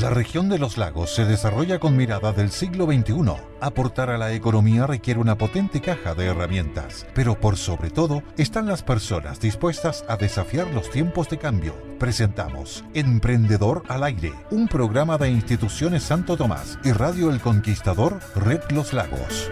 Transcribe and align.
La 0.00 0.10
región 0.10 0.48
de 0.48 0.60
los 0.60 0.78
lagos 0.78 1.12
se 1.12 1.24
desarrolla 1.24 1.80
con 1.80 1.96
mirada 1.96 2.32
del 2.32 2.52
siglo 2.52 2.86
XXI. 2.86 3.32
Aportar 3.60 4.10
a 4.10 4.18
la 4.18 4.32
economía 4.32 4.86
requiere 4.86 5.18
una 5.18 5.36
potente 5.36 5.80
caja 5.80 6.14
de 6.14 6.26
herramientas, 6.26 7.04
pero 7.14 7.40
por 7.40 7.56
sobre 7.56 7.90
todo 7.90 8.22
están 8.36 8.66
las 8.66 8.84
personas 8.84 9.40
dispuestas 9.40 10.04
a 10.08 10.16
desafiar 10.16 10.68
los 10.72 10.88
tiempos 10.88 11.28
de 11.28 11.38
cambio. 11.38 11.74
Presentamos 11.98 12.84
Emprendedor 12.94 13.82
al 13.88 14.04
Aire, 14.04 14.32
un 14.52 14.68
programa 14.68 15.18
de 15.18 15.30
instituciones 15.30 16.04
Santo 16.04 16.36
Tomás 16.36 16.78
y 16.84 16.92
Radio 16.92 17.28
El 17.30 17.40
Conquistador 17.40 18.20
Red 18.36 18.70
Los 18.70 18.92
Lagos. 18.92 19.50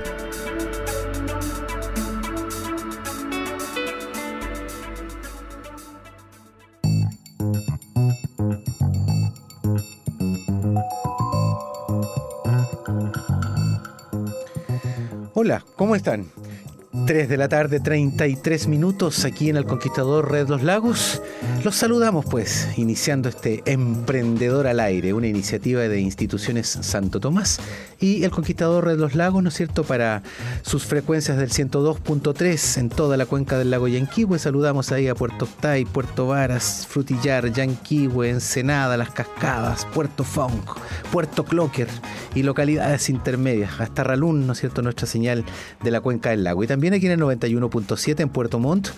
Hola, 15.47 15.65
¿cómo 15.77 15.95
están? 15.95 16.27
3 17.05 17.29
de 17.29 17.37
la 17.37 17.49
tarde, 17.49 17.79
33 17.79 18.69
minutos 18.69 19.25
aquí 19.25 19.51
en 19.51 19.57
el 19.57 19.67
Conquistador 19.67 20.31
Red 20.31 20.49
Los 20.49 20.63
Lagos. 20.63 21.21
Los 21.63 21.77
saludamos 21.77 22.25
pues, 22.25 22.69
iniciando 22.77 23.29
este 23.29 23.63
Emprendedor 23.67 24.67
al 24.67 24.81
Aire, 24.81 25.13
una 25.13 25.27
iniciativa 25.27 25.83
de 25.83 26.01
instituciones 26.01 26.67
Santo 26.81 27.21
Tomás 27.21 27.61
y 28.01 28.25
el 28.25 28.31
Conquistador 28.31 28.85
Red 28.85 28.99
Los 28.99 29.15
Lagos, 29.15 29.43
¿no 29.43 29.51
es 29.51 29.55
cierto?, 29.55 29.85
para 29.85 30.23
sus 30.63 30.85
frecuencias 30.85 31.37
del 31.37 31.51
102.3 31.51 32.79
en 32.79 32.89
toda 32.89 33.17
la 33.17 33.27
cuenca 33.27 33.59
del 33.59 33.71
lago 33.71 33.89
Yanquihue. 33.89 34.39
Saludamos 34.39 34.91
ahí 34.93 35.09
a 35.09 35.15
Puerto 35.15 35.45
Octay, 35.45 35.85
Puerto 35.85 36.29
Varas, 36.29 36.87
Frutillar, 36.89 37.53
Yanquihue, 37.53 38.31
Ensenada, 38.31 38.97
Las 38.97 39.11
Cascadas, 39.11 39.87
Puerto 39.93 40.25
Funk, 40.25 40.77
Puerto 41.13 41.45
Clocker 41.45 41.89
y 42.35 42.43
localidades 42.43 43.11
intermedias, 43.11 43.81
hasta 43.81 44.05
Ralún, 44.05 44.47
¿no 44.47 44.55
es 44.55 44.61
cierto?, 44.61 44.83
nuestra 44.83 45.07
señal 45.07 45.45
de 45.83 45.91
la 45.91 46.01
cuenca 46.01 46.31
del 46.31 46.45
lago. 46.45 46.65
Y 46.65 46.67
también 46.67 46.86
aquí 46.95 47.07
en 47.07 47.13
el 47.13 47.21
91.7 47.21 48.21
en 48.21 48.29
Puerto 48.29 48.59
Montt, 48.59 48.89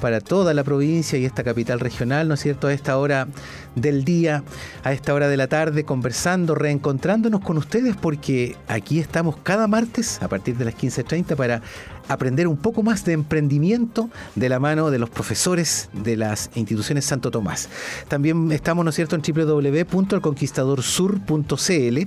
para 0.00 0.20
toda 0.20 0.54
la 0.54 0.64
provincia 0.64 1.18
y 1.18 1.24
esta 1.24 1.44
capital 1.44 1.80
regional, 1.80 2.28
¿no 2.28 2.34
es 2.34 2.40
cierto?, 2.40 2.68
a 2.68 2.72
esta 2.72 2.96
hora 2.98 3.26
del 3.74 4.04
día, 4.04 4.44
a 4.84 4.92
esta 4.92 5.14
hora 5.14 5.28
de 5.28 5.36
la 5.36 5.48
tarde, 5.48 5.84
conversando, 5.84 6.54
reencontrándonos 6.54 7.40
con 7.40 7.58
ustedes, 7.58 7.96
porque 7.96 8.56
aquí 8.68 8.98
estamos 9.00 9.36
cada 9.42 9.66
martes 9.66 10.22
a 10.22 10.28
partir 10.28 10.56
de 10.56 10.64
las 10.64 10.74
15.30 10.74 11.36
para 11.36 11.62
aprender 12.08 12.48
un 12.48 12.56
poco 12.56 12.82
más 12.82 13.04
de 13.04 13.12
emprendimiento 13.12 14.10
de 14.34 14.48
la 14.48 14.58
mano 14.58 14.90
de 14.90 14.98
los 14.98 15.10
profesores 15.10 15.90
de 15.92 16.16
las 16.16 16.50
instituciones 16.54 17.04
Santo 17.04 17.30
Tomás. 17.30 17.68
También 18.08 18.50
estamos, 18.52 18.82
¿no 18.84 18.88
es 18.90 18.96
cierto?, 18.96 19.16
en 19.16 19.22
www.elconquistadorsur.cl 19.22 21.98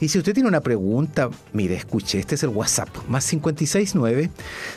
y 0.00 0.08
si 0.08 0.18
usted 0.18 0.34
tiene 0.34 0.48
una 0.48 0.60
pregunta, 0.60 1.30
mire, 1.52 1.74
escuche, 1.74 2.18
este 2.18 2.36
es 2.36 2.42
el 2.42 2.48
WhatsApp, 2.50 2.88
más 3.08 3.28
569 3.28 4.30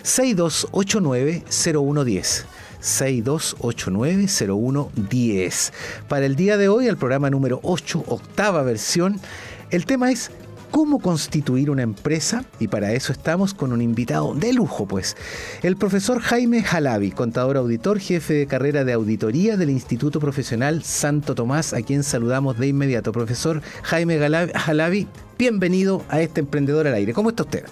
6289 0.04 1.44
0110. 1.48 2.46
6289-0110. 2.82 5.72
Para 6.08 6.26
el 6.26 6.36
día 6.36 6.58
de 6.58 6.68
hoy, 6.68 6.88
el 6.88 6.98
programa 6.98 7.30
número 7.30 7.60
8, 7.62 8.06
octava 8.08 8.64
versión, 8.64 9.22
el 9.70 9.86
tema 9.86 10.10
es 10.12 10.32
cómo 10.72 11.00
constituir 11.00 11.70
una 11.70 11.84
empresa 11.84 12.46
y 12.60 12.68
para 12.68 12.94
eso 12.94 13.12
estamos 13.12 13.54
con 13.54 13.72
un 13.72 13.82
invitado 13.82 14.34
de 14.34 14.54
lujo, 14.54 14.88
pues, 14.88 15.16
el 15.62 15.76
profesor 15.76 16.20
Jaime 16.22 16.64
Jalavi, 16.64 17.12
contador 17.12 17.58
auditor, 17.58 18.00
jefe 18.00 18.34
de 18.34 18.48
carrera 18.48 18.84
de 18.84 18.94
auditoría 18.94 19.58
del 19.58 19.70
Instituto 19.70 20.20
Profesional 20.20 20.84
Santo 20.84 21.36
Tomás, 21.36 21.74
a 21.74 21.82
quien 21.82 22.04
saludamos 22.04 22.58
de 22.58 22.68
inmediato. 22.68 23.12
Profesor 23.12 23.62
Jaime 23.84 24.18
Jalavi, 24.56 25.08
bienvenido 25.38 26.04
a 26.10 26.22
este 26.22 26.40
Emprendedor 26.40 26.88
al 26.88 26.94
Aire. 26.96 27.14
¿Cómo 27.14 27.30
está 27.30 27.44
usted? 27.44 27.66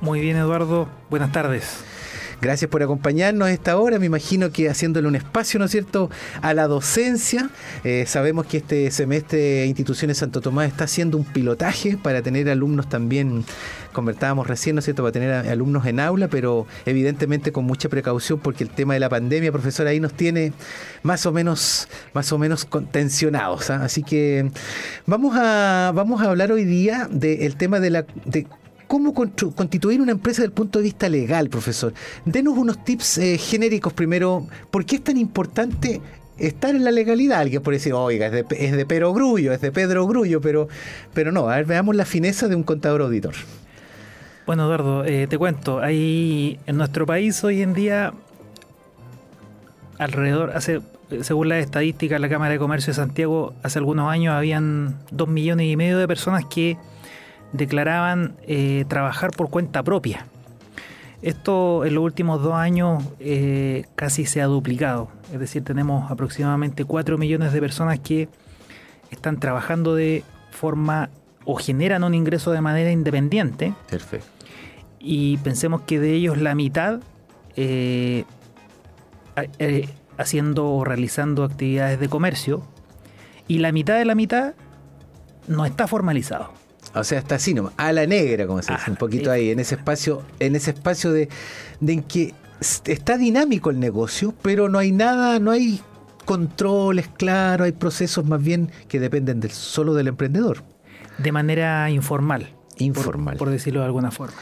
Muy 0.00 0.20
bien, 0.20 0.36
Eduardo. 0.36 0.88
Buenas 1.10 1.30
tardes. 1.30 1.84
Gracias 2.44 2.70
por 2.70 2.82
acompañarnos 2.82 3.48
a 3.48 3.52
esta 3.52 3.78
hora. 3.78 3.98
Me 3.98 4.04
imagino 4.04 4.52
que 4.52 4.68
haciéndole 4.68 5.08
un 5.08 5.16
espacio, 5.16 5.58
¿no 5.58 5.64
es 5.64 5.70
cierto?, 5.70 6.10
a 6.42 6.52
la 6.52 6.66
docencia. 6.66 7.48
Eh, 7.84 8.04
sabemos 8.06 8.44
que 8.44 8.58
este 8.58 8.90
semestre 8.90 9.64
Instituciones 9.64 10.18
Santo 10.18 10.42
Tomás 10.42 10.68
está 10.68 10.84
haciendo 10.84 11.16
un 11.16 11.24
pilotaje 11.24 11.96
para 11.96 12.20
tener 12.20 12.50
alumnos 12.50 12.90
también, 12.90 13.46
convertábamos 13.94 14.46
recién, 14.46 14.74
¿no 14.76 14.80
es 14.80 14.84
cierto?, 14.84 15.02
para 15.02 15.12
tener 15.12 15.32
alumnos 15.32 15.86
en 15.86 16.00
aula, 16.00 16.28
pero 16.28 16.66
evidentemente 16.84 17.50
con 17.50 17.64
mucha 17.64 17.88
precaución 17.88 18.38
porque 18.40 18.62
el 18.62 18.68
tema 18.68 18.92
de 18.92 19.00
la 19.00 19.08
pandemia, 19.08 19.50
profesor, 19.50 19.86
ahí 19.86 19.98
nos 19.98 20.12
tiene 20.12 20.52
más 21.02 21.24
o 21.24 21.32
menos, 21.32 21.88
más 22.12 22.30
o 22.30 22.36
menos 22.36 22.68
tensionados. 22.90 23.70
¿ah? 23.70 23.82
Así 23.84 24.02
que 24.02 24.50
vamos 25.06 25.34
a, 25.34 25.92
vamos 25.94 26.20
a 26.20 26.26
hablar 26.26 26.52
hoy 26.52 26.66
día 26.66 27.08
del 27.10 27.56
tema 27.56 27.80
de 27.80 27.88
la... 27.88 28.04
¿Cómo 28.86 29.14
constituir 29.14 30.00
una 30.00 30.12
empresa 30.12 30.42
desde 30.42 30.46
el 30.46 30.52
punto 30.52 30.78
de 30.78 30.84
vista 30.84 31.08
legal, 31.08 31.48
profesor? 31.48 31.94
Denos 32.24 32.56
unos 32.56 32.84
tips 32.84 33.18
eh, 33.18 33.38
genéricos 33.38 33.92
primero. 33.92 34.46
¿Por 34.70 34.84
qué 34.84 34.96
es 34.96 35.04
tan 35.04 35.16
importante 35.16 36.00
estar 36.38 36.74
en 36.74 36.84
la 36.84 36.90
legalidad? 36.90 37.40
Alguien 37.40 37.62
puede 37.62 37.78
decir, 37.78 37.92
oiga, 37.92 38.26
es 38.26 38.32
de, 38.32 38.44
es 38.58 38.72
de 38.72 38.86
Pedro 38.86 39.12
Grullo, 39.12 39.52
es 39.52 39.60
de 39.60 39.72
Pedro 39.72 40.06
Grullo, 40.06 40.40
pero, 40.40 40.68
pero 41.12 41.32
no, 41.32 41.48
a 41.48 41.56
ver, 41.56 41.64
veamos 41.64 41.96
la 41.96 42.04
fineza 42.04 42.48
de 42.48 42.56
un 42.56 42.62
contador 42.62 43.02
auditor. 43.02 43.34
Bueno, 44.46 44.64
Eduardo, 44.64 45.04
eh, 45.06 45.26
te 45.26 45.38
cuento, 45.38 45.80
hay 45.80 46.58
en 46.66 46.76
nuestro 46.76 47.06
país 47.06 47.42
hoy 47.44 47.62
en 47.62 47.72
día 47.72 48.12
alrededor, 49.98 50.52
hace, 50.54 50.82
según 51.22 51.48
las 51.48 51.64
estadísticas, 51.64 52.20
la 52.20 52.28
Cámara 52.28 52.52
de 52.52 52.58
Comercio 52.58 52.90
de 52.90 52.96
Santiago, 52.96 53.54
hace 53.62 53.78
algunos 53.78 54.10
años 54.10 54.34
habían 54.34 54.98
dos 55.10 55.28
millones 55.28 55.68
y 55.68 55.76
medio 55.76 55.96
de 55.96 56.06
personas 56.06 56.44
que 56.44 56.76
declaraban 57.54 58.34
eh, 58.42 58.84
trabajar 58.88 59.30
por 59.30 59.48
cuenta 59.48 59.82
propia. 59.82 60.26
Esto 61.22 61.86
en 61.86 61.94
los 61.94 62.04
últimos 62.04 62.42
dos 62.42 62.52
años 62.52 63.02
eh, 63.20 63.86
casi 63.94 64.26
se 64.26 64.42
ha 64.42 64.46
duplicado. 64.46 65.08
Es 65.32 65.40
decir, 65.40 65.64
tenemos 65.64 66.10
aproximadamente 66.10 66.84
4 66.84 67.16
millones 67.16 67.52
de 67.52 67.60
personas 67.60 68.00
que 68.00 68.28
están 69.10 69.38
trabajando 69.40 69.94
de 69.94 70.24
forma 70.50 71.08
o 71.46 71.54
generan 71.56 72.04
un 72.04 72.14
ingreso 72.14 72.50
de 72.50 72.60
manera 72.60 72.90
independiente. 72.90 73.72
Perfecto. 73.88 74.26
Y 74.98 75.38
pensemos 75.38 75.82
que 75.82 76.00
de 76.00 76.12
ellos 76.12 76.38
la 76.38 76.54
mitad 76.54 77.00
eh, 77.56 78.24
haciendo 80.18 80.70
o 80.70 80.84
realizando 80.84 81.44
actividades 81.44 82.00
de 82.00 82.08
comercio 82.08 82.62
y 83.46 83.58
la 83.58 83.70
mitad 83.70 83.96
de 83.96 84.04
la 84.04 84.14
mitad 84.14 84.54
no 85.46 85.64
está 85.64 85.86
formalizado. 85.86 86.63
O 86.94 87.04
sea, 87.04 87.18
está 87.18 87.36
así 87.36 87.54
nomás, 87.54 87.72
a 87.76 87.92
la 87.92 88.06
negra, 88.06 88.46
como 88.46 88.62
se 88.62 88.72
dice, 88.72 88.90
un 88.90 88.96
poquito 88.96 89.30
ahí, 89.30 89.50
en 89.50 89.58
ese 89.58 89.74
espacio, 89.74 90.22
en 90.38 90.54
ese 90.54 90.70
espacio 90.70 91.12
de, 91.12 91.28
en 91.84 92.02
que 92.02 92.34
está 92.86 93.18
dinámico 93.18 93.70
el 93.70 93.80
negocio, 93.80 94.32
pero 94.42 94.68
no 94.68 94.78
hay 94.78 94.92
nada, 94.92 95.40
no 95.40 95.50
hay 95.50 95.80
controles 96.24 97.08
claros, 97.08 97.64
hay 97.66 97.72
procesos 97.72 98.24
más 98.24 98.42
bien 98.42 98.70
que 98.88 99.00
dependen 99.00 99.40
del, 99.40 99.50
solo 99.50 99.94
del 99.94 100.08
emprendedor. 100.08 100.62
De 101.18 101.32
manera 101.32 101.90
informal. 101.90 102.50
Informal. 102.78 103.36
por 103.36 103.50
decirlo 103.50 103.80
de 103.80 103.86
alguna 103.86 104.10
forma. 104.10 104.36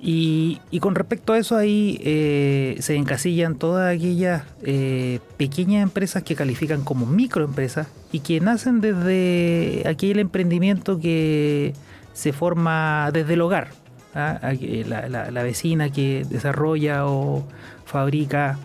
Y, 0.00 0.60
con 0.80 0.94
respecto 0.94 1.32
a 1.32 1.38
eso, 1.38 1.56
ahí 1.56 2.00
eh, 2.04 2.76
se 2.80 2.94
encasillan 2.96 3.56
todas 3.56 3.94
aquellas 3.94 4.44
eh, 4.62 5.20
pequeñas 5.36 5.82
empresas 5.82 6.22
que 6.22 6.34
califican 6.34 6.84
como 6.84 7.06
microempresas 7.06 7.88
y 8.12 8.20
que 8.20 8.40
nacen 8.40 8.80
desde 8.80 9.82
aquel 9.88 10.18
emprendimiento 10.18 10.98
que 11.00 11.74
se 12.12 12.32
forma 12.32 13.10
desde 13.12 13.34
el 13.34 13.40
hogar. 13.40 13.70
¿ah? 14.14 14.38
La, 14.86 15.42
vecina 15.42 15.90
que 15.90 16.24
desarrolla 16.28 17.06
o 17.06 17.44
fabrica 17.84 18.58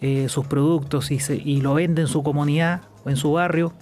eh, 0.00 0.26
sus 0.28 0.46
productos 0.46 1.10
y, 1.10 1.18
y, 1.44 1.60
lo 1.60 1.74
vende 1.74 2.02
en 2.02 2.08
su 2.08 2.22
comunidad 2.22 2.82
o 3.04 3.10
en 3.10 3.16
su 3.16 3.32
barrio. 3.32 3.72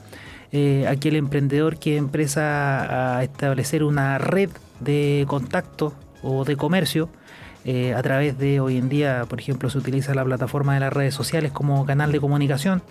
aquel 0.88 1.16
emprendedor 1.16 1.78
que 1.78 1.96
empieza 1.96 3.16
a 3.16 3.22
establecer 3.22 3.84
una 3.84 4.18
red 4.18 4.50
de 4.80 5.24
contacto 5.28 5.94
o 6.22 6.44
de 6.44 6.56
comercio 6.56 7.08
eh, 7.64 7.94
a 7.94 8.02
través 8.02 8.38
de 8.38 8.60
hoy 8.60 8.78
en 8.78 8.88
día, 8.88 9.24
por 9.28 9.40
ejemplo, 9.40 9.68
se 9.68 9.78
utiliza 9.78 10.14
la 10.14 10.24
plataforma 10.24 10.74
de 10.74 10.80
las 10.80 10.92
redes 10.92 11.14
sociales 11.14 11.52
como 11.52 11.84
canal 11.84 12.10
de 12.10 12.20
comunicación 12.20 12.82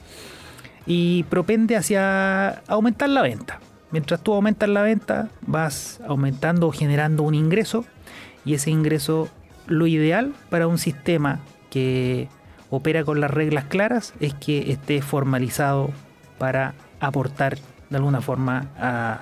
y 0.85 1.23
propende 1.23 1.75
hacia 1.75 2.49
aumentar 2.67 3.09
la 3.09 3.21
venta. 3.21 3.59
Mientras 3.91 4.21
tú 4.21 4.33
aumentas 4.33 4.69
la 4.69 4.83
venta, 4.83 5.29
vas 5.41 5.99
aumentando 6.07 6.67
o 6.67 6.71
generando 6.71 7.23
un 7.23 7.33
ingreso 7.33 7.85
y 8.45 8.53
ese 8.53 8.69
ingreso, 8.69 9.27
lo 9.67 9.87
ideal 9.87 10.33
para 10.49 10.67
un 10.67 10.77
sistema 10.77 11.39
que 11.71 12.27
opera 12.69 13.03
con 13.03 13.19
las 13.19 13.31
reglas 13.31 13.65
claras 13.65 14.13
es 14.19 14.33
que 14.35 14.71
esté 14.71 15.01
formalizado 15.01 15.91
para 16.37 16.75
aportar 16.99 17.57
de 17.89 17.97
alguna 17.97 18.21
forma 18.21 18.67
a 18.77 19.21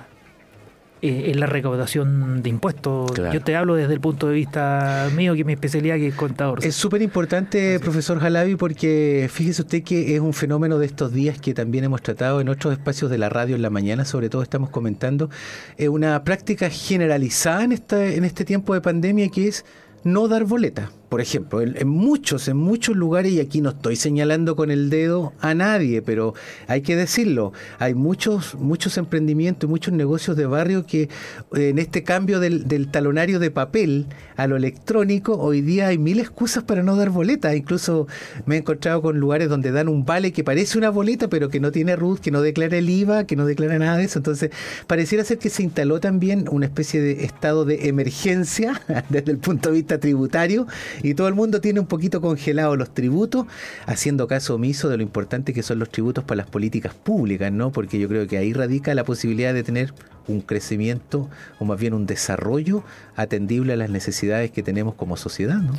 eh, 1.00 1.30
en 1.30 1.40
la 1.40 1.46
recaudación 1.46 2.42
de 2.42 2.50
impuestos. 2.50 3.12
Yo 3.32 3.40
te 3.42 3.56
hablo 3.56 3.74
desde 3.74 3.94
el 3.94 4.00
punto 4.00 4.28
de 4.28 4.34
vista 4.34 5.08
mío, 5.14 5.34
que 5.34 5.40
es 5.40 5.46
mi 5.46 5.52
especialidad 5.52 5.96
que 5.96 6.08
es 6.08 6.14
contador. 6.14 6.64
Es 6.64 6.74
súper 6.74 7.02
importante, 7.02 7.78
profesor 7.80 8.18
Jalabi, 8.18 8.56
porque 8.56 9.28
fíjese 9.32 9.62
usted 9.62 9.82
que 9.82 10.14
es 10.14 10.20
un 10.20 10.32
fenómeno 10.32 10.78
de 10.78 10.86
estos 10.86 11.12
días 11.12 11.40
que 11.40 11.54
también 11.54 11.84
hemos 11.84 12.02
tratado 12.02 12.40
en 12.40 12.48
otros 12.48 12.72
espacios 12.72 13.10
de 13.10 13.18
la 13.18 13.28
radio 13.28 13.56
en 13.56 13.62
la 13.62 13.70
mañana, 13.70 14.04
sobre 14.04 14.28
todo 14.28 14.42
estamos 14.42 14.70
comentando, 14.70 15.30
es 15.76 15.88
una 15.88 16.24
práctica 16.24 16.70
generalizada 16.70 17.64
en, 17.64 17.72
esta, 17.72 18.04
en 18.04 18.24
este 18.24 18.44
tiempo 18.44 18.74
de 18.74 18.80
pandemia 18.80 19.28
que 19.28 19.48
es 19.48 19.64
no 20.04 20.28
dar 20.28 20.44
boleta. 20.44 20.90
Por 21.08 21.22
ejemplo, 21.22 21.62
en, 21.62 21.88
muchos, 21.88 22.48
en 22.48 22.58
muchos 22.58 22.94
lugares, 22.94 23.32
y 23.32 23.40
aquí 23.40 23.62
no 23.62 23.70
estoy 23.70 23.96
señalando 23.96 24.56
con 24.56 24.70
el 24.70 24.90
dedo 24.90 25.32
a 25.40 25.54
nadie, 25.54 26.02
pero 26.02 26.34
hay 26.66 26.82
que 26.82 26.96
decirlo, 26.96 27.54
hay 27.78 27.94
muchos, 27.94 28.54
muchos 28.56 28.98
emprendimientos 28.98 29.68
y 29.68 29.70
muchos 29.70 29.94
negocios 29.94 30.36
de 30.36 30.44
barrio 30.44 30.84
que 30.84 31.08
en 31.54 31.78
este 31.78 32.02
cambio 32.02 32.40
del, 32.40 32.88
talonario 32.90 33.38
de 33.38 33.50
papel 33.50 34.06
a 34.36 34.46
lo 34.46 34.56
electrónico, 34.56 35.38
hoy 35.38 35.62
día 35.62 35.86
hay 35.86 35.96
mil 35.96 36.20
excusas 36.20 36.62
para 36.64 36.82
no 36.82 36.94
dar 36.94 37.08
boleta. 37.08 37.56
Incluso 37.56 38.06
me 38.44 38.56
he 38.56 38.58
encontrado 38.58 39.00
con 39.00 39.18
lugares 39.18 39.48
donde 39.48 39.72
dan 39.72 39.88
un 39.88 40.04
vale 40.04 40.32
que 40.32 40.44
parece 40.44 40.76
una 40.76 40.90
boleta, 40.90 41.28
pero 41.28 41.48
que 41.48 41.58
no 41.58 41.72
tiene 41.72 41.96
RUT, 41.96 42.20
que 42.20 42.30
no 42.30 42.42
declara 42.42 42.76
el 42.76 42.90
IVA, 42.90 43.26
que 43.26 43.34
no 43.34 43.46
declara 43.46 43.78
nada 43.78 43.96
de 43.96 44.04
eso. 44.04 44.18
Entonces, 44.18 44.50
pareciera 44.86 45.24
ser 45.24 45.38
que 45.38 45.48
se 45.48 45.62
instaló 45.62 46.00
también 46.00 46.44
una 46.50 46.66
especie 46.66 47.00
de 47.00 47.24
estado 47.24 47.64
de 47.64 47.88
emergencia 47.88 48.80
desde 49.08 49.32
el 49.32 49.38
punto 49.38 49.70
de 49.70 49.76
vista 49.76 49.98
tributario 49.98 50.66
y 51.02 51.14
todo 51.14 51.28
el 51.28 51.34
mundo 51.34 51.60
tiene 51.60 51.80
un 51.80 51.86
poquito 51.86 52.20
congelado 52.20 52.76
los 52.76 52.92
tributos, 52.94 53.46
haciendo 53.86 54.26
caso 54.26 54.54
omiso 54.54 54.88
de 54.88 54.96
lo 54.96 55.02
importante 55.02 55.52
que 55.52 55.62
son 55.62 55.78
los 55.78 55.90
tributos 55.90 56.24
para 56.24 56.38
las 56.38 56.46
políticas 56.46 56.94
públicas, 56.94 57.52
¿no? 57.52 57.70
Porque 57.70 57.98
yo 57.98 58.08
creo 58.08 58.26
que 58.26 58.38
ahí 58.38 58.52
radica 58.52 58.94
la 58.94 59.04
posibilidad 59.04 59.54
de 59.54 59.62
tener 59.62 59.92
un 60.28 60.40
crecimiento 60.42 61.28
o 61.58 61.64
más 61.64 61.80
bien 61.80 61.94
un 61.94 62.06
desarrollo 62.06 62.84
atendible 63.16 63.72
a 63.72 63.76
las 63.76 63.90
necesidades 63.90 64.50
que 64.50 64.62
tenemos 64.62 64.94
como 64.94 65.16
sociedad. 65.16 65.56
¿no? 65.56 65.72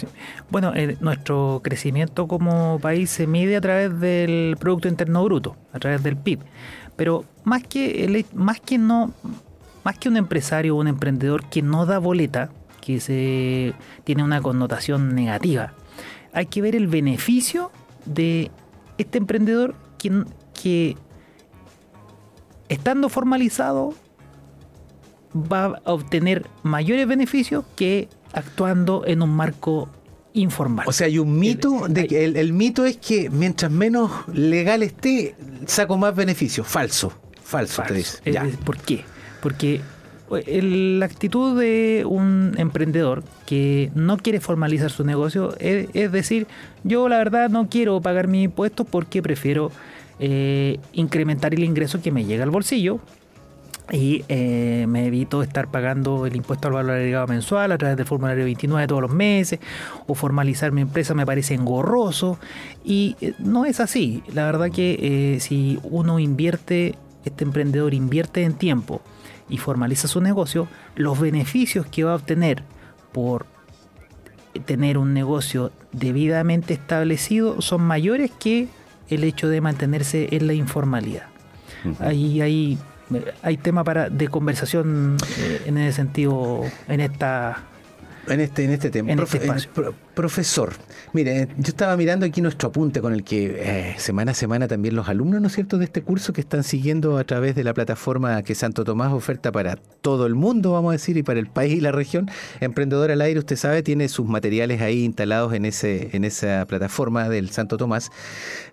Bueno, 0.50 0.74
eh, 0.76 0.98
nuestro 1.00 1.62
crecimiento 1.64 2.28
como 2.28 2.80
país 2.80 3.10
se 3.10 3.28
mide 3.28 3.56
a 3.56 3.62
través 3.62 4.00
del 4.00 4.58
Producto 4.60 4.88
Interno 4.88 5.24
Bruto, 5.24 5.56
a 5.72 5.80
través 5.80 6.04
del 6.04 6.18
PIB. 6.18 6.40
Pero 6.96 7.24
más 7.44 7.64
que, 7.64 8.04
el, 8.04 8.26
más 8.34 8.60
que 8.60 8.78
no, 8.78 9.14
más 9.84 9.98
que 9.98 10.10
un 10.10 10.18
empresario 10.18 10.76
o 10.76 10.80
un 10.80 10.88
emprendedor 10.88 11.46
que 11.46 11.62
no 11.62 11.86
da 11.86 11.98
boleta, 12.00 12.50
que 12.82 13.00
se 13.00 13.74
tiene 14.04 14.24
una 14.24 14.42
connotación 14.42 15.16
negativa. 15.16 15.74
Hay 16.34 16.46
que 16.48 16.62
ver 16.62 16.76
el 16.76 16.88
beneficio 16.88 17.72
de 18.06 18.52
este 18.98 19.18
emprendedor 19.18 19.76
que, 19.98 20.24
que 20.62 20.96
estando 22.70 23.10
formalizado 23.10 23.94
va 25.36 25.82
a 25.86 25.94
obtener 25.94 26.48
mayores 26.64 27.08
beneficios 27.08 27.66
que 27.76 28.10
actuando 28.34 29.04
en 29.06 29.22
un 29.22 29.30
marco 29.30 29.90
informal. 30.34 30.86
O 30.88 30.92
sea, 30.92 31.08
hay 31.08 31.20
un 31.20 31.38
mito, 31.38 31.88
de 31.88 32.08
que 32.08 32.26
el, 32.26 32.54
mito 32.54 32.86
es 32.86 32.98
que 32.98 33.30
mientras 33.30 33.72
menos 33.72 34.12
legal 34.34 34.84
esté, 34.84 35.36
saco 35.66 35.98
más 35.98 36.16
beneficios. 36.16 36.68
Falso, 36.68 37.12
falso, 37.44 37.84
falso. 37.84 38.20
Eh, 38.26 38.40
¿Por 38.64 38.78
qué? 38.78 39.04
Porque 39.42 39.82
la 40.30 41.06
actitud 41.06 41.60
de 41.60 42.04
un 42.06 42.54
emprendedor 42.58 43.24
que 43.46 43.92
no 43.96 44.18
quiere 44.18 44.40
formalizar 44.40 44.92
su 44.92 45.04
negocio 45.04 45.56
es, 45.60 46.12
decir, 46.12 46.48
yo 46.84 47.10
la 47.10 47.18
verdad 47.18 47.50
no 47.50 47.68
quiero 47.70 48.00
pagar 48.02 48.28
mis 48.28 48.46
impuestos 48.46 48.86
porque 48.90 49.22
prefiero 49.22 49.72
eh, 50.20 50.80
incrementar 50.94 51.54
el 51.54 51.64
ingreso 51.64 52.02
que 52.02 52.12
me 52.12 52.26
llega 52.26 52.44
al 52.44 52.52
bolsillo 52.52 53.00
y 53.92 54.24
eh, 54.30 54.86
me 54.88 55.08
evito 55.08 55.42
estar 55.42 55.72
pagando 55.72 56.28
el 56.28 56.36
impuesto 56.36 56.68
al 56.68 56.76
valor 56.76 56.92
agregado 56.92 57.26
mensual 57.26 57.72
a 57.72 57.78
través 57.80 57.98
del 57.98 58.06
formulario 58.06 58.44
29 58.44 58.86
todos 58.86 59.02
los 59.02 59.12
meses 59.12 59.60
o 60.06 60.14
formalizar 60.14 60.72
mi 60.72 60.82
empresa 60.82 61.16
me 61.16 61.26
parece 61.26 61.56
engorroso 61.56 62.38
y 62.86 63.16
eh, 63.20 63.34
no 63.40 63.66
es 63.66 63.80
así. 63.80 64.22
La 64.32 64.46
verdad 64.46 64.70
que 64.70 65.38
si 65.40 65.80
uno 65.84 66.20
invierte, 66.20 66.94
este 67.26 67.44
emprendedor 67.44 67.96
invierte 67.96 68.44
en 68.44 68.54
tiempo, 68.54 69.02
y 69.50 69.58
formaliza 69.58 70.08
su 70.08 70.22
negocio, 70.22 70.68
los 70.96 71.20
beneficios 71.20 71.86
que 71.86 72.04
va 72.04 72.14
a 72.14 72.16
obtener 72.16 72.64
por 73.12 73.46
tener 74.66 74.98
un 74.98 75.14
negocio 75.14 75.72
debidamente 75.92 76.74
establecido 76.74 77.62
son 77.62 77.82
mayores 77.82 78.32
que 78.32 78.68
el 79.10 79.24
hecho 79.24 79.50
de 79.50 79.62
mantenerse 79.62 80.30
en 80.32 80.48
la 80.48 80.54
informalidad. 80.54 81.28
Ahí 82.00 82.42
hay, 82.42 82.78
hay 83.42 83.58
tema 83.58 83.84
para 83.84 84.10
de 84.10 84.28
conversación 84.28 85.18
eh, 85.38 85.64
en 85.66 85.78
ese 85.78 85.96
sentido 85.96 86.62
en 86.88 87.00
esta 87.00 87.64
en 88.28 88.42
este 88.42 88.64
en 88.66 88.72
este 88.72 88.90
tema. 88.90 89.12
Este 89.12 89.40
profesor, 90.20 90.74
mire, 91.14 91.48
yo 91.58 91.70
estaba 91.70 91.96
mirando 91.96 92.26
aquí 92.26 92.42
nuestro 92.42 92.68
apunte 92.68 93.00
con 93.00 93.14
el 93.14 93.24
que 93.24 93.56
eh, 93.58 93.96
semana 94.00 94.32
a 94.32 94.34
semana 94.34 94.68
también 94.68 94.94
los 94.94 95.08
alumnos, 95.08 95.40
¿no 95.40 95.48
es 95.48 95.54
cierto?, 95.54 95.78
de 95.78 95.86
este 95.86 96.02
curso 96.02 96.34
que 96.34 96.42
están 96.42 96.66
siguiendo 96.66 97.18
a 97.18 97.24
través 97.24 97.56
de 97.56 97.64
la 97.64 97.74
plataforma 97.74 98.44
que 98.44 98.54
Santo 98.54 98.84
Tomás 98.84 99.14
oferta 99.14 99.50
para 99.54 99.78
todo 100.02 100.26
el 100.26 100.36
mundo, 100.36 100.74
vamos 100.74 100.90
a 100.90 100.92
decir, 100.92 101.16
y 101.16 101.24
para 101.24 101.40
el 101.40 101.48
país 101.48 101.76
y 101.76 101.80
la 101.80 101.94
región. 101.94 102.30
Emprendedor 102.60 103.12
al 103.12 103.22
aire, 103.22 103.40
usted 103.40 103.56
sabe, 103.56 103.82
tiene 103.82 104.10
sus 104.10 104.28
materiales 104.28 104.82
ahí 104.82 105.06
instalados 105.06 105.54
en, 105.54 105.64
ese, 105.64 106.10
en 106.12 106.26
esa 106.26 106.66
plataforma 106.68 107.30
del 107.30 107.52
Santo 107.52 107.78
Tomás. 107.78 108.12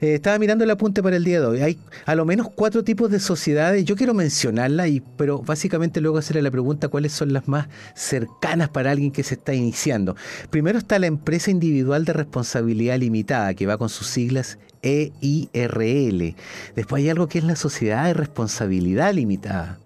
Eh, 0.00 0.14
estaba 0.14 0.40
mirando 0.40 0.64
el 0.64 0.70
apunte 0.72 1.00
para 1.00 1.14
el 1.14 1.22
día 1.22 1.40
de 1.40 1.46
hoy. 1.46 1.60
Hay 1.60 1.78
a 2.06 2.16
lo 2.16 2.24
menos 2.24 2.48
cuatro 2.52 2.82
tipos 2.82 3.08
de 3.08 3.20
sociedades. 3.20 3.84
Yo 3.84 3.94
quiero 3.94 4.14
mencionarla, 4.14 4.88
y, 4.88 5.00
pero 5.16 5.42
básicamente 5.42 6.00
luego 6.00 6.18
hacerle 6.18 6.42
la 6.42 6.50
pregunta 6.50 6.88
cuáles 6.88 7.12
son 7.12 7.32
las 7.32 7.46
más 7.46 7.68
cercanas 7.94 8.68
para 8.68 8.90
alguien 8.90 9.12
que 9.12 9.22
se 9.22 9.34
está 9.34 9.54
iniciando. 9.54 10.16
Primero 10.50 10.78
está 10.78 10.98
la 10.98 11.06
empresa 11.06 11.35
individual 11.48 12.04
de 12.04 12.12
responsabilidad 12.12 12.98
limitada, 12.98 13.54
que 13.54 13.66
va 13.66 13.78
con 13.78 13.88
sus 13.88 14.06
siglas 14.06 14.58
EIRL. 14.82 16.34
Después 16.74 17.02
hay 17.02 17.10
algo 17.10 17.28
que 17.28 17.38
es 17.38 17.44
la 17.44 17.56
sociedad 17.56 18.04
de 18.06 18.14
responsabilidad 18.14 19.12
limitada. 19.14 19.78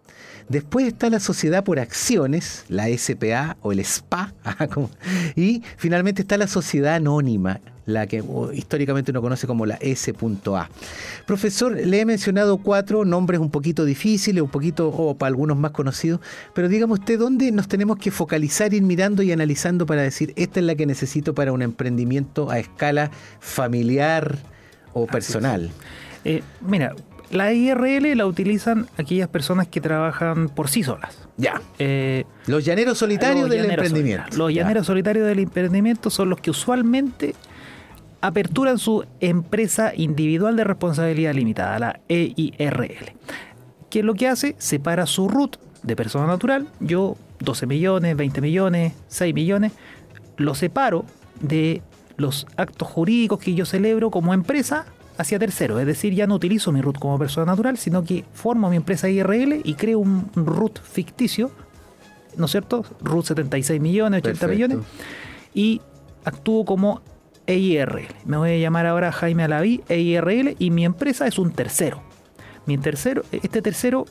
Después 0.48 0.86
está 0.86 1.08
la 1.10 1.20
sociedad 1.20 1.62
por 1.62 1.78
acciones, 1.78 2.64
la 2.68 2.88
SPA 2.88 3.56
o 3.62 3.70
el 3.72 3.84
SPA. 3.84 4.32
y 5.36 5.62
finalmente 5.76 6.22
está 6.22 6.36
la 6.36 6.48
sociedad 6.48 6.94
anónima, 6.96 7.60
la 7.92 8.06
que 8.06 8.22
históricamente 8.54 9.10
uno 9.10 9.20
conoce 9.20 9.46
como 9.46 9.66
la 9.66 9.76
S.A. 9.80 10.68
Profesor, 11.26 11.72
le 11.72 12.00
he 12.00 12.04
mencionado 12.04 12.58
cuatro 12.58 13.04
nombres 13.04 13.40
un 13.40 13.50
poquito 13.50 13.84
difíciles, 13.84 14.42
un 14.42 14.50
poquito, 14.50 14.88
o 14.88 15.14
para 15.14 15.28
algunos 15.28 15.56
más 15.56 15.72
conocidos, 15.72 16.20
pero 16.54 16.68
dígame 16.68 16.94
usted, 16.94 17.18
¿dónde 17.18 17.52
nos 17.52 17.68
tenemos 17.68 17.98
que 17.98 18.10
focalizar, 18.10 18.74
ir 18.74 18.82
mirando 18.82 19.22
y 19.22 19.32
analizando 19.32 19.86
para 19.86 20.02
decir, 20.02 20.32
esta 20.36 20.60
es 20.60 20.66
la 20.66 20.74
que 20.74 20.86
necesito 20.86 21.34
para 21.34 21.52
un 21.52 21.62
emprendimiento 21.62 22.50
a 22.50 22.58
escala 22.58 23.10
familiar 23.40 24.38
o 24.92 25.06
personal? 25.06 25.70
Eh, 26.24 26.42
mira, 26.60 26.94
la 27.30 27.52
IRL 27.52 28.16
la 28.16 28.26
utilizan 28.26 28.88
aquellas 28.96 29.28
personas 29.28 29.68
que 29.68 29.80
trabajan 29.80 30.48
por 30.48 30.68
sí 30.68 30.82
solas. 30.82 31.16
Ya. 31.36 31.62
Eh, 31.78 32.24
los 32.46 32.64
llaneros 32.64 32.98
solitarios 32.98 33.48
del 33.48 33.70
emprendimiento. 33.70 34.36
Los 34.36 34.52
llaneros 34.52 34.86
solitarios 34.86 35.26
del 35.26 35.38
emprendimiento 35.38 36.10
son 36.10 36.28
los 36.28 36.40
que 36.40 36.50
usualmente 36.50 37.34
aperturan 38.20 38.78
su 38.78 39.04
empresa 39.20 39.92
individual 39.94 40.56
de 40.56 40.64
responsabilidad 40.64 41.34
limitada, 41.34 41.78
la 41.78 42.00
EIRL. 42.08 43.12
¿Qué 43.88 44.00
es 44.00 44.04
lo 44.04 44.14
que 44.14 44.28
hace? 44.28 44.54
Separa 44.58 45.06
su 45.06 45.28
RUT 45.28 45.56
de 45.82 45.96
persona 45.96 46.26
natural, 46.26 46.68
yo 46.80 47.16
12 47.40 47.66
millones, 47.66 48.16
20 48.16 48.40
millones, 48.40 48.92
6 49.08 49.34
millones, 49.34 49.72
lo 50.36 50.54
separo 50.54 51.04
de 51.40 51.82
los 52.16 52.46
actos 52.56 52.86
jurídicos 52.88 53.38
que 53.38 53.54
yo 53.54 53.64
celebro 53.64 54.10
como 54.10 54.34
empresa 54.34 54.86
hacia 55.16 55.38
tercero. 55.38 55.80
Es 55.80 55.86
decir, 55.86 56.14
ya 56.14 56.26
no 56.26 56.34
utilizo 56.34 56.70
mi 56.72 56.82
RUT 56.82 56.98
como 56.98 57.18
persona 57.18 57.46
natural, 57.46 57.78
sino 57.78 58.04
que 58.04 58.24
formo 58.32 58.68
mi 58.70 58.76
empresa 58.76 59.08
IRL 59.08 59.60
y 59.64 59.74
creo 59.74 59.98
un 59.98 60.30
RUT 60.34 60.80
ficticio, 60.80 61.50
¿no 62.36 62.44
es 62.44 62.50
cierto? 62.50 62.84
RUT 63.00 63.24
76 63.24 63.80
millones, 63.80 64.20
80 64.20 64.46
millones, 64.48 64.78
y 65.54 65.80
actúo 66.24 66.64
como 66.64 67.00
EIRL. 67.50 68.06
Me 68.24 68.36
voy 68.36 68.50
a 68.50 68.58
llamar 68.58 68.86
ahora 68.86 69.12
Jaime 69.12 69.44
Alaví, 69.44 69.82
EIRL, 69.88 70.56
y 70.58 70.70
mi 70.70 70.84
empresa 70.84 71.26
es 71.26 71.38
un 71.38 71.50
tercero. 71.52 72.02
Mi 72.66 72.78
tercero, 72.78 73.22
este 73.32 73.62
tercero 73.62 74.06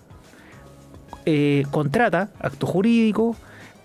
eh, 1.25 1.65
contrata 1.71 2.31
acto 2.39 2.67
jurídico, 2.67 3.35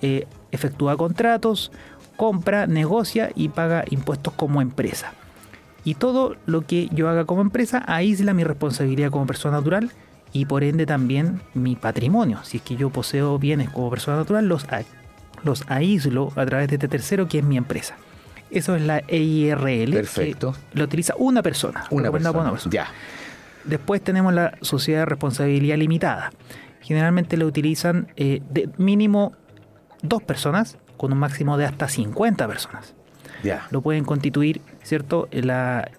eh, 0.02 0.26
efectúa 0.50 0.96
contratos, 0.96 1.70
compra, 2.16 2.66
negocia 2.66 3.30
y 3.34 3.48
paga 3.48 3.84
impuestos 3.90 4.34
como 4.34 4.60
empresa. 4.60 5.12
Y 5.84 5.94
todo 5.94 6.36
lo 6.46 6.62
que 6.66 6.88
yo 6.92 7.08
haga 7.08 7.24
como 7.24 7.42
empresa 7.42 7.84
aísla 7.86 8.34
mi 8.34 8.42
responsabilidad 8.42 9.10
como 9.10 9.26
persona 9.26 9.58
natural 9.58 9.90
y 10.32 10.46
por 10.46 10.64
ende 10.64 10.86
también 10.86 11.42
mi 11.52 11.76
patrimonio. 11.76 12.40
Si 12.42 12.56
es 12.56 12.62
que 12.62 12.76
yo 12.76 12.90
poseo 12.90 13.38
bienes 13.38 13.70
como 13.70 13.90
persona 13.90 14.16
natural, 14.16 14.48
los, 14.48 14.66
los 15.42 15.64
aíslo 15.68 16.32
a 16.36 16.46
través 16.46 16.68
de 16.68 16.76
este 16.76 16.88
tercero 16.88 17.28
que 17.28 17.38
es 17.38 17.44
mi 17.44 17.56
empresa. 17.56 17.96
Eso 18.54 18.76
es 18.76 18.82
la 18.82 19.02
EIRL. 19.08 19.92
Perfecto. 19.92 20.54
Que 20.72 20.78
lo 20.78 20.84
utiliza 20.84 21.14
una 21.18 21.42
persona. 21.42 21.84
Una 21.90 22.10
persona. 22.10 22.54
Ya. 22.70 22.88
Después 23.64 24.02
tenemos 24.02 24.32
la 24.32 24.56
sociedad 24.60 25.00
de 25.00 25.06
responsabilidad 25.06 25.76
limitada, 25.76 26.30
generalmente 26.82 27.36
lo 27.36 27.46
utilizan 27.46 28.08
eh, 28.16 28.42
de 28.50 28.68
mínimo 28.76 29.32
dos 30.02 30.22
personas 30.22 30.76
con 30.98 31.12
un 31.12 31.18
máximo 31.18 31.56
de 31.56 31.64
hasta 31.64 31.88
50 31.88 32.46
personas. 32.46 32.94
Ya. 33.42 33.66
Lo 33.70 33.80
pueden 33.80 34.04
constituir, 34.04 34.60
¿cierto? 34.82 35.28
La, 35.32 35.90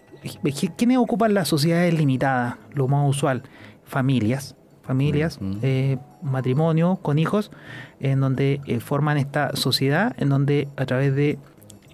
¿Quiénes 0.78 0.98
ocupan 0.98 1.34
las 1.34 1.48
sociedades 1.48 1.94
limitadas? 1.94 2.56
Lo 2.74 2.88
más 2.88 3.10
usual, 3.10 3.44
familias, 3.84 4.56
familias, 4.84 5.40
eh, 5.62 5.98
matrimonio 6.22 6.98
con 7.02 7.20
hijos, 7.20 7.52
en 8.00 8.20
donde 8.20 8.62
eh, 8.66 8.80
forman 8.80 9.18
esta 9.18 9.56
sociedad, 9.56 10.16
en 10.18 10.30
donde 10.30 10.68
a 10.78 10.86
través 10.86 11.16
de 11.16 11.40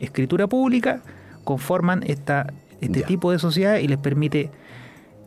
escritura 0.02 0.48
pública 0.48 1.02
conforman 1.44 2.04
esta, 2.06 2.52
este 2.82 3.02
Ya. 3.02 3.06
tipo 3.08 3.32
de 3.32 3.40
sociedad 3.40 3.78
y 3.78 3.88
les 3.88 3.98
permite 3.98 4.50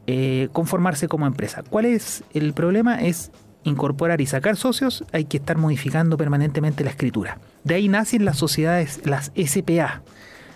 eh, 0.06 0.48
conformarse 0.52 1.08
como 1.08 1.26
empresa. 1.26 1.62
¿Cuál 1.68 1.86
es 1.86 2.22
el 2.34 2.52
problema? 2.52 3.00
Es 3.02 3.30
incorporar 3.62 4.20
y 4.20 4.26
sacar 4.26 4.56
socios, 4.56 5.04
hay 5.12 5.24
que 5.24 5.38
estar 5.38 5.56
modificando 5.56 6.18
permanentemente 6.18 6.84
la 6.84 6.90
escritura. 6.90 7.38
De 7.64 7.74
ahí 7.76 7.88
nacen 7.88 8.24
las 8.26 8.36
sociedades, 8.36 9.00
las 9.06 9.32
SPA. 9.34 10.02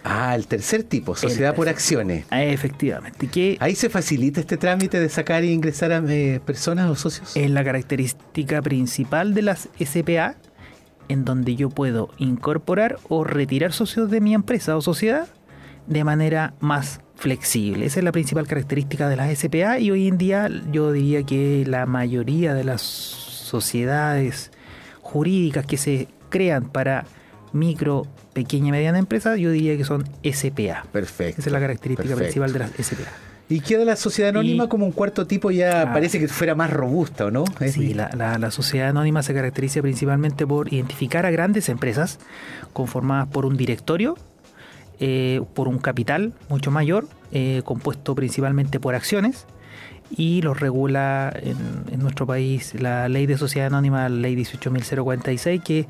Ah, 0.05 0.35
el 0.37 0.47
tercer 0.47 0.85
tipo, 0.85 1.17
sociedad 1.17 1.55
por 1.55 1.69
acciones. 1.69 2.25
Ah, 2.31 2.43
Efectivamente, 2.45 3.27
que 3.27 3.57
Ahí 3.61 3.75
se 3.75 3.89
facilita 3.89 4.41
este 4.41 4.57
trámite 4.59 5.01
de 5.01 5.09
sacar 5.09 5.43
e 5.43 5.47
ingresar 5.47 5.91
a 5.93 6.03
eh, 6.07 6.41
personas 6.45 6.89
o 6.91 6.95
socios. 6.95 7.35
es 7.37 7.51
la 7.51 7.65
característica 7.65 8.61
principal 8.63 9.33
de 9.35 9.43
las 9.43 9.69
SPA, 9.83 10.37
en 11.09 11.25
donde 11.25 11.57
yo 11.57 11.71
puedo 11.71 12.11
incorporar 12.19 12.99
o 13.09 13.25
retirar 13.25 13.73
socios 13.73 14.11
de 14.11 14.21
mi 14.21 14.35
empresa 14.35 14.77
o 14.77 14.81
sociedad 14.81 15.29
de 15.87 16.05
manera 16.05 16.55
más 16.61 17.01
flexible. 17.17 17.87
Esa 17.87 18.01
es 18.01 18.05
la 18.05 18.13
principal 18.13 18.47
característica 18.47 19.09
de 19.09 19.17
las 19.17 19.37
SPA 19.37 19.79
y 19.79 19.91
hoy 19.91 20.07
en 20.09 20.19
día 20.19 20.49
yo 20.71 20.93
diría 20.93 21.23
que 21.25 21.65
la 21.67 21.87
mayoría 21.87 22.55
de 22.55 22.65
las 22.65 22.83
sociedades 22.83 24.53
jurídicas 25.01 25.67
que 25.67 25.79
se 25.79 26.09
crean 26.29 26.69
para 26.69 27.07
micro, 27.53 28.07
pequeña 28.35 28.69
y 28.69 28.73
mediana 28.73 28.99
empresas, 28.99 29.39
yo 29.39 29.51
diría 29.51 29.77
que 29.77 29.85
son 29.85 30.05
SPA. 30.23 30.85
Perfecto. 30.93 31.41
Esa 31.41 31.49
es 31.49 31.53
la 31.53 31.61
característica 31.61 32.15
perfecto. 32.15 32.43
principal 32.43 32.53
de 32.53 32.59
las 32.59 32.71
SPA. 32.87 33.28
Y 33.51 33.61
queda 33.61 33.85
la 33.85 33.97
sociedad 33.97 34.31
anónima 34.31 34.65
Y- 34.65 34.69
como 34.69 34.85
un 34.85 34.93
cuarto 34.93 35.27
tipo 35.27 35.51
ya 35.51 35.83
Ah. 35.83 35.93
parece 35.95 36.19
que 36.21 36.29
fuera 36.29 36.55
más 36.55 36.71
robusta, 36.71 37.27
¿o 37.27 37.31
no? 37.31 37.45
Es 37.61 37.73
Sí, 37.75 37.95
la- 37.95 38.11
la 38.39 38.51
sociedad 38.51 38.89
anónima 38.91 39.23
se 39.23 39.33
caracteriza 39.33 39.81
principalmente 39.81 40.47
por 40.47 40.73
identificar 40.73 41.25
a 41.25 41.31
grandes 41.31 41.69
empresas 41.71 42.19
conformadas 42.75 43.29
por 43.29 43.47
un 43.47 43.57
directorio, 43.57 44.17
eh, 45.01 45.41
por 45.55 45.67
un 45.69 45.79
capital 45.79 46.33
mucho 46.51 46.71
mayor, 46.71 47.07
eh, 47.33 47.63
compuesto 47.65 48.15
principalmente 48.15 48.81
por 48.81 48.95
acciones, 48.95 49.47
y 50.11 50.41
los 50.43 50.59
regula 50.59 51.31
en, 51.43 51.57
en 51.93 52.01
nuestro 52.01 52.27
país 52.27 52.75
la 52.81 53.09
ley 53.11 53.27
de 53.27 53.37
sociedad 53.39 53.67
anónima, 53.69 54.09
la 54.09 54.17
ley 54.17 54.35
18.046, 54.35 55.61
que 55.63 55.87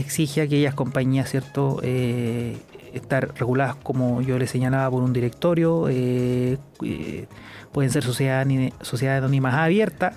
exige 0.00 0.40
a 0.40 0.44
aquellas 0.44 0.74
compañías, 0.74 1.30
¿cierto?, 1.30 1.80
eh, 1.82 2.56
estar 2.92 3.34
reguladas, 3.34 3.76
como 3.76 4.20
yo 4.20 4.38
les 4.38 4.50
señalaba, 4.50 4.90
por 4.90 5.02
un 5.02 5.12
directorio, 5.12 5.88
eh, 5.88 6.58
eh, 6.84 7.26
pueden 7.72 7.90
ser 7.92 8.02
sociedad, 8.02 8.46
sociedades 8.80 9.22
anónimas 9.22 9.54
abiertas 9.54 10.16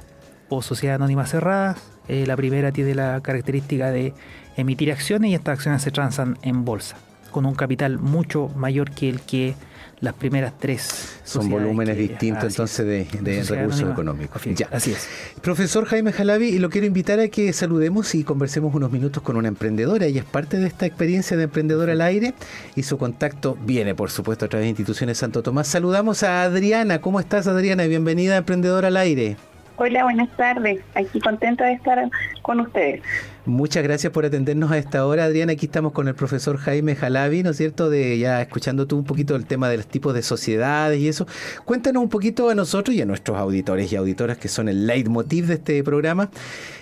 o 0.50 0.62
sociedades 0.62 1.00
anónimas 1.00 1.30
cerradas. 1.30 1.78
La 2.08 2.36
primera 2.36 2.72
tiene 2.72 2.96
la 2.96 3.22
característica 3.22 3.90
de 3.90 4.14
emitir 4.58 4.92
acciones 4.92 5.32
y 5.32 5.36
estas 5.36 5.60
acciones 5.60 5.84
se 5.84 5.92
transan 5.92 6.38
en 6.42 6.66
bolsa, 6.66 6.98
con 7.32 7.46
un 7.46 7.54
capital 7.54 7.98
mucho 8.00 8.50
mayor 8.56 8.92
que 8.92 9.08
el 9.08 9.22
que 9.22 9.56
las 10.04 10.14
primeras 10.16 10.54
tres 10.60 11.16
Son 11.24 11.50
volúmenes 11.50 11.98
distintos 11.98 12.44
entonces 12.44 12.86
de, 12.86 13.08
recursos 13.24 13.54
anónima 13.54 13.92
económicos. 13.94 14.42
Ya. 14.54 14.68
Así 14.70 14.92
es. 14.92 15.08
Profesor 15.42 15.86
Jaime 15.86 16.12
Jalavi, 16.12 16.50
y 16.50 16.60
lo 16.60 16.70
quiero 16.70 16.86
invitar 16.86 17.22
a 17.22 17.30
que 17.30 17.54
saludemos 17.54 18.14
y 18.14 18.26
conversemos 18.26 18.76
unos 18.76 18.92
minutos 18.92 19.24
con 19.24 19.38
una 19.38 19.48
emprendedora. 19.48 20.06
Ella 20.06 20.20
es 20.20 20.28
parte 20.28 20.58
de 20.58 20.68
esta 20.68 20.86
experiencia 20.86 21.38
de 21.38 21.44
emprendedor 21.44 21.90
al 21.90 22.02
aire 22.02 22.34
y 22.76 22.84
su 22.84 22.98
contacto 22.98 23.58
viene, 23.66 23.96
por 23.96 24.12
supuesto, 24.12 24.44
a 24.44 24.50
través 24.50 24.66
de 24.66 24.70
instituciones 24.72 25.18
Santo 25.18 25.42
Tomás. 25.42 25.70
Saludamos 25.70 26.24
a 26.24 26.44
Adriana. 26.44 27.00
¿Cómo 27.00 27.22
estás, 27.22 27.48
Adriana? 27.48 27.86
Bienvenida 27.86 28.34
a 28.34 28.38
Emprendedor 28.40 28.84
al 28.84 28.98
aire. 28.98 29.38
Hola, 29.76 30.04
buenas 30.04 30.30
tardes. 30.38 30.82
Aquí 30.94 31.20
contenta 31.20 31.66
de 31.66 31.74
estar 31.74 32.10
con 32.44 32.60
ustedes. 32.60 33.02
Muchas 33.46 33.82
gracias 33.84 34.14
por 34.14 34.24
atendernos 34.24 34.72
a 34.72 34.78
esta 34.78 35.06
hora, 35.06 35.26
Adriana. 35.26 35.54
Aquí 35.54 35.66
estamos 35.66 35.94
con 35.94 36.08
el 36.08 36.14
profesor 36.14 36.58
Jaime 36.58 36.96
Jalavi, 36.96 37.42
¿no 37.42 37.50
es 37.50 37.58
cierto? 37.58 37.90
De 37.90 38.18
ya 38.20 38.40
escuchando 38.42 38.86
tú 38.86 38.98
un 38.98 39.04
poquito 39.04 39.36
el 39.36 39.46
tema 39.48 39.70
de 39.70 39.78
los 39.78 39.88
tipos 39.88 40.14
de 40.14 40.22
sociedades 40.22 41.00
y 41.00 41.08
eso. 41.08 41.26
Cuéntanos 41.66 42.04
un 42.04 42.10
poquito 42.10 42.50
a 42.50 42.56
nosotros 42.56 42.96
y 42.96 43.02
a 43.02 43.06
nuestros 43.06 43.36
auditores 43.38 43.92
y 43.92 43.96
auditoras 43.96 44.38
que 44.38 44.48
son 44.48 44.70
el 44.70 44.86
leitmotiv 44.86 45.48
de 45.48 45.56
este 45.56 45.84
programa. 45.84 46.30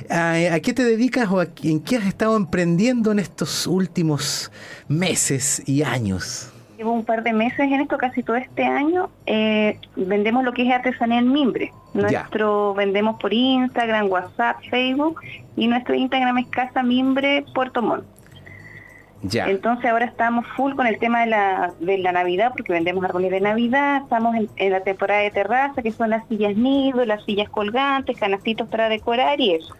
¿A, 0.09 0.33
a 0.53 0.59
qué 0.59 0.73
te 0.73 0.83
dedicas 0.83 1.29
o 1.31 1.39
a- 1.39 1.47
en 1.63 1.79
qué 1.79 1.95
has 1.95 2.05
estado 2.05 2.35
emprendiendo 2.35 3.11
en 3.13 3.19
estos 3.19 3.65
últimos 3.67 4.51
meses 4.89 5.63
y 5.65 5.81
años? 5.83 6.50
Llevo 6.81 6.93
un 6.93 7.05
par 7.05 7.21
de 7.21 7.31
meses 7.31 7.59
en 7.59 7.73
esto, 7.79 7.95
casi 7.99 8.23
todo 8.23 8.37
este 8.37 8.63
año. 8.63 9.11
eh, 9.27 9.77
vendemos 9.95 10.43
lo 10.43 10.51
que 10.51 10.67
es 10.67 10.73
artesanía 10.73 11.19
en 11.19 11.31
mimbre. 11.31 11.71
Ya. 11.93 12.01
Nuestro 12.01 12.73
vendemos 12.73 13.19
por 13.21 13.31
Instagram, 13.31 14.09
WhatsApp, 14.09 14.57
Facebook 14.71 15.21
y 15.55 15.67
nuestro 15.67 15.93
Instagram 15.93 16.39
es 16.39 16.47
Casa 16.47 16.81
Mimbre 16.81 17.45
Puerto 17.53 17.83
Montt. 17.83 18.03
Ya. 19.21 19.47
Entonces 19.47 19.91
ahora 19.91 20.05
estamos 20.05 20.43
full 20.55 20.73
con 20.73 20.87
el 20.87 20.97
tema 20.97 21.19
de 21.19 21.27
la, 21.27 21.71
de 21.79 21.99
la 21.99 22.13
Navidad 22.13 22.51
porque 22.57 22.73
vendemos 22.73 23.05
árboles 23.05 23.29
de 23.29 23.41
Navidad. 23.41 24.01
Estamos 24.01 24.35
en, 24.35 24.49
en 24.55 24.71
la 24.71 24.81
temporada 24.81 25.21
de 25.21 25.29
terraza 25.29 25.83
que 25.83 25.91
son 25.91 26.09
las 26.09 26.27
sillas 26.29 26.55
nido, 26.57 27.05
las 27.05 27.23
sillas 27.25 27.47
colgantes, 27.47 28.17
canastitos 28.17 28.67
para 28.69 28.89
decorar 28.89 29.39
y 29.39 29.53
eso. 29.53 29.75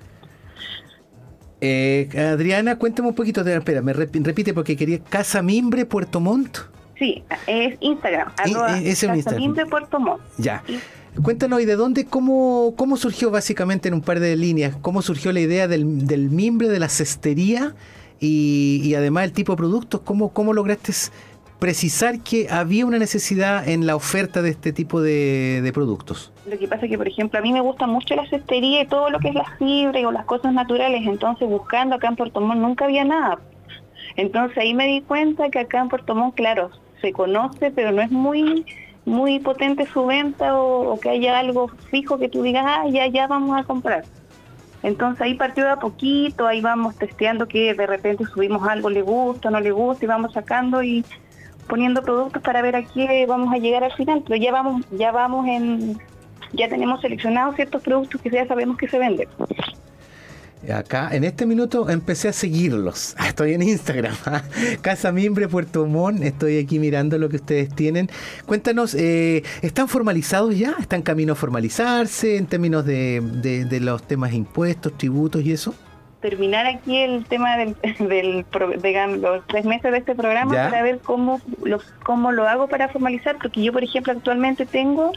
Eh, 1.62 2.10
Adriana, 2.16 2.78
cuéntame 2.78 3.08
un 3.10 3.16
poquito. 3.16 3.44
De, 3.44 3.56
espera, 3.56 3.82
me 3.82 3.94
rep- 3.96 4.24
repite 4.24 4.54
porque 4.54 4.78
quería 4.78 5.00
Casa 5.00 5.42
Mimbre, 5.42 5.86
Puerto 5.86 6.20
Montt. 6.20 6.60
Sí, 7.02 7.24
es 7.48 7.78
Instagram, 7.80 8.32
Y- 8.46 8.52
arroba 8.52 8.78
eh, 8.80 8.92
es 8.92 9.02
Instagram. 9.02 9.38
Mimbre 9.42 9.66
Puerto 9.66 10.00
Montt. 10.00 10.22
Ya. 10.38 10.62
Y- 10.68 10.78
Cuéntanos, 11.24 11.60
¿y 11.60 11.66
de 11.66 11.76
dónde, 11.76 12.06
cómo, 12.06 12.76
cómo 12.78 12.96
surgió 12.96 13.32
básicamente 13.32 13.88
en 13.88 13.96
un 13.96 14.02
par 14.02 14.20
de 14.20 14.36
líneas? 14.36 14.76
¿Cómo 14.84 15.02
surgió 15.02 15.32
la 15.34 15.40
idea 15.40 15.68
del, 15.68 16.06
del 16.06 16.30
mimbre, 16.30 16.70
de 16.70 16.78
la 16.80 16.90
cestería 16.90 17.74
y, 18.20 18.82
y 18.84 18.94
además 18.94 19.24
el 19.26 19.34
tipo 19.34 19.54
de 19.54 19.58
productos? 19.58 20.02
¿Cómo, 20.02 20.30
¿Cómo 20.32 20.54
lograste 20.54 20.94
precisar 21.58 22.20
que 22.20 22.48
había 22.52 22.86
una 22.86 22.98
necesidad 23.00 23.68
en 23.68 23.88
la 23.88 23.96
oferta 23.96 24.42
de 24.44 24.52
este 24.52 24.72
tipo 24.72 25.02
de, 25.02 25.62
de 25.64 25.74
productos? 25.74 26.32
Lo 26.50 26.58
que 26.58 26.68
pasa 26.68 26.86
es 26.86 26.92
que, 26.92 26.98
por 27.00 27.08
ejemplo, 27.08 27.40
a 27.40 27.42
mí 27.42 27.52
me 27.52 27.62
gusta 27.62 27.88
mucho 27.88 28.16
la 28.16 28.30
cestería 28.30 28.84
y 28.84 28.88
todo 28.88 29.10
lo 29.10 29.20
que 29.20 29.30
es 29.30 29.36
la 29.36 29.46
fibra 29.58 30.00
y 30.00 30.06
o 30.06 30.12
las 30.12 30.26
cosas 30.26 30.54
naturales. 30.54 31.02
Entonces, 31.06 31.50
buscando 31.50 31.96
acá 31.96 32.08
en 32.10 32.16
Puerto 32.16 32.42
Montt 32.42 32.62
nunca 32.62 32.86
había 32.86 33.04
nada. 33.04 33.40
Entonces, 34.16 34.58
ahí 34.60 34.74
me 34.74 34.88
di 34.88 35.02
cuenta 35.02 35.50
que 35.50 35.60
acá 35.60 35.82
en 35.82 35.90
Puerto 35.90 36.16
Montt, 36.16 36.36
claro, 36.36 36.70
se 37.02 37.12
conoce, 37.12 37.72
pero 37.72 37.92
no 37.92 38.02
es 38.02 38.12
muy 38.12 38.66
muy 39.06 39.40
potente 39.40 39.88
su 39.88 40.06
venta 40.06 40.56
o, 40.56 41.00
que 41.00 41.10
haya 41.10 41.40
algo 41.40 41.70
fijo 41.90 42.20
que 42.20 42.30
tú 42.30 42.44
digas, 42.44 42.66
ah, 42.68 42.84
ya, 42.88 43.08
ya 43.08 43.28
vamos 43.28 43.60
a 43.60 43.64
comprar. 43.64 44.04
Entonces 44.84 45.22
ahí 45.22 45.36
partió 45.36 45.64
de 45.64 45.72
a 45.72 45.80
poquito, 45.80 46.48
ahí 46.48 46.62
vamos 46.62 46.96
testeando 46.96 47.48
que 47.48 47.74
de 47.74 47.88
repente 47.88 48.26
subimos 48.26 48.68
algo, 48.68 48.90
le 48.90 49.02
gusta, 49.02 49.50
no 49.50 49.60
le 49.60 49.72
gusta, 49.72 50.06
y 50.06 50.08
vamos 50.08 50.34
sacando 50.34 50.82
y 50.82 51.06
poniendo 51.68 52.02
productos 52.02 52.42
para 52.42 52.62
ver 52.62 52.76
a 52.76 52.84
qué 52.84 53.26
vamos 53.28 53.54
a 53.54 53.58
llegar 53.58 53.84
al 53.84 53.94
final, 53.94 54.24
pero 54.28 54.42
ya 54.42 54.52
vamos, 54.52 54.86
ya 54.92 55.12
vamos 55.12 55.48
en, 55.48 55.98
ya 56.54 56.68
tenemos 56.68 57.02
seleccionados 57.02 57.56
ciertos 57.56 57.82
productos 57.84 58.22
que 58.22 58.30
ya 58.30 58.48
sabemos 58.48 58.78
que 58.78 58.88
se 58.88 58.98
venden. 58.98 59.28
Acá, 60.70 61.10
en 61.12 61.24
este 61.24 61.46
minuto, 61.46 61.90
empecé 61.90 62.28
a 62.28 62.34
seguirlos. 62.34 63.16
Estoy 63.28 63.54
en 63.54 63.64
Instagram. 63.64 64.16
ah. 64.26 64.44
Casa 64.82 65.12
Mimbre, 65.12 65.48
Puerto 65.48 65.86
Montt. 65.88 66.22
Estoy 66.24 66.60
aquí 66.60 66.78
mirando 66.78 67.18
lo 67.18 67.30
que 67.30 67.38
ustedes 67.38 67.74
tienen. 67.74 68.10
Cuéntanos, 68.46 68.94
eh, 68.94 69.44
¿están 69.64 69.88
formalizados 69.88 70.56
ya? 70.58 70.76
¿Están 70.80 71.02
camino 71.02 71.34
a 71.34 71.36
formalizarse 71.36 72.38
en 72.38 72.46
términos 72.46 72.86
de, 72.86 73.22
de- 73.22 73.66
de 73.66 73.80
los 73.80 74.04
temas 74.04 74.32
de 74.32 74.38
impuestos, 74.38 74.98
tributos 74.98 75.42
y 75.44 75.52
eso? 75.54 75.74
terminar 76.22 76.68
aquí 76.68 76.98
el 76.98 77.26
tema 77.26 77.58
del, 77.58 77.76
del 78.00 78.46
digamos, 78.84 79.18
los 79.18 79.48
tres 79.48 79.66
meses 79.66 79.92
de 79.92 79.98
este 79.98 80.14
programa 80.14 80.54
Ya. 80.54 80.70
para 80.70 80.84
ver 80.84 81.00
cómo 81.04 81.42
lo, 81.64 81.80
cómo 82.06 82.32
lo 82.32 82.48
hago 82.48 82.68
para 82.68 82.90
formalizar, 82.90 83.38
porque 83.42 83.64
yo, 83.64 83.74
por 83.74 83.84
ejemplo, 83.84 84.14
actualmente 84.14 84.68
tengo 84.68 85.14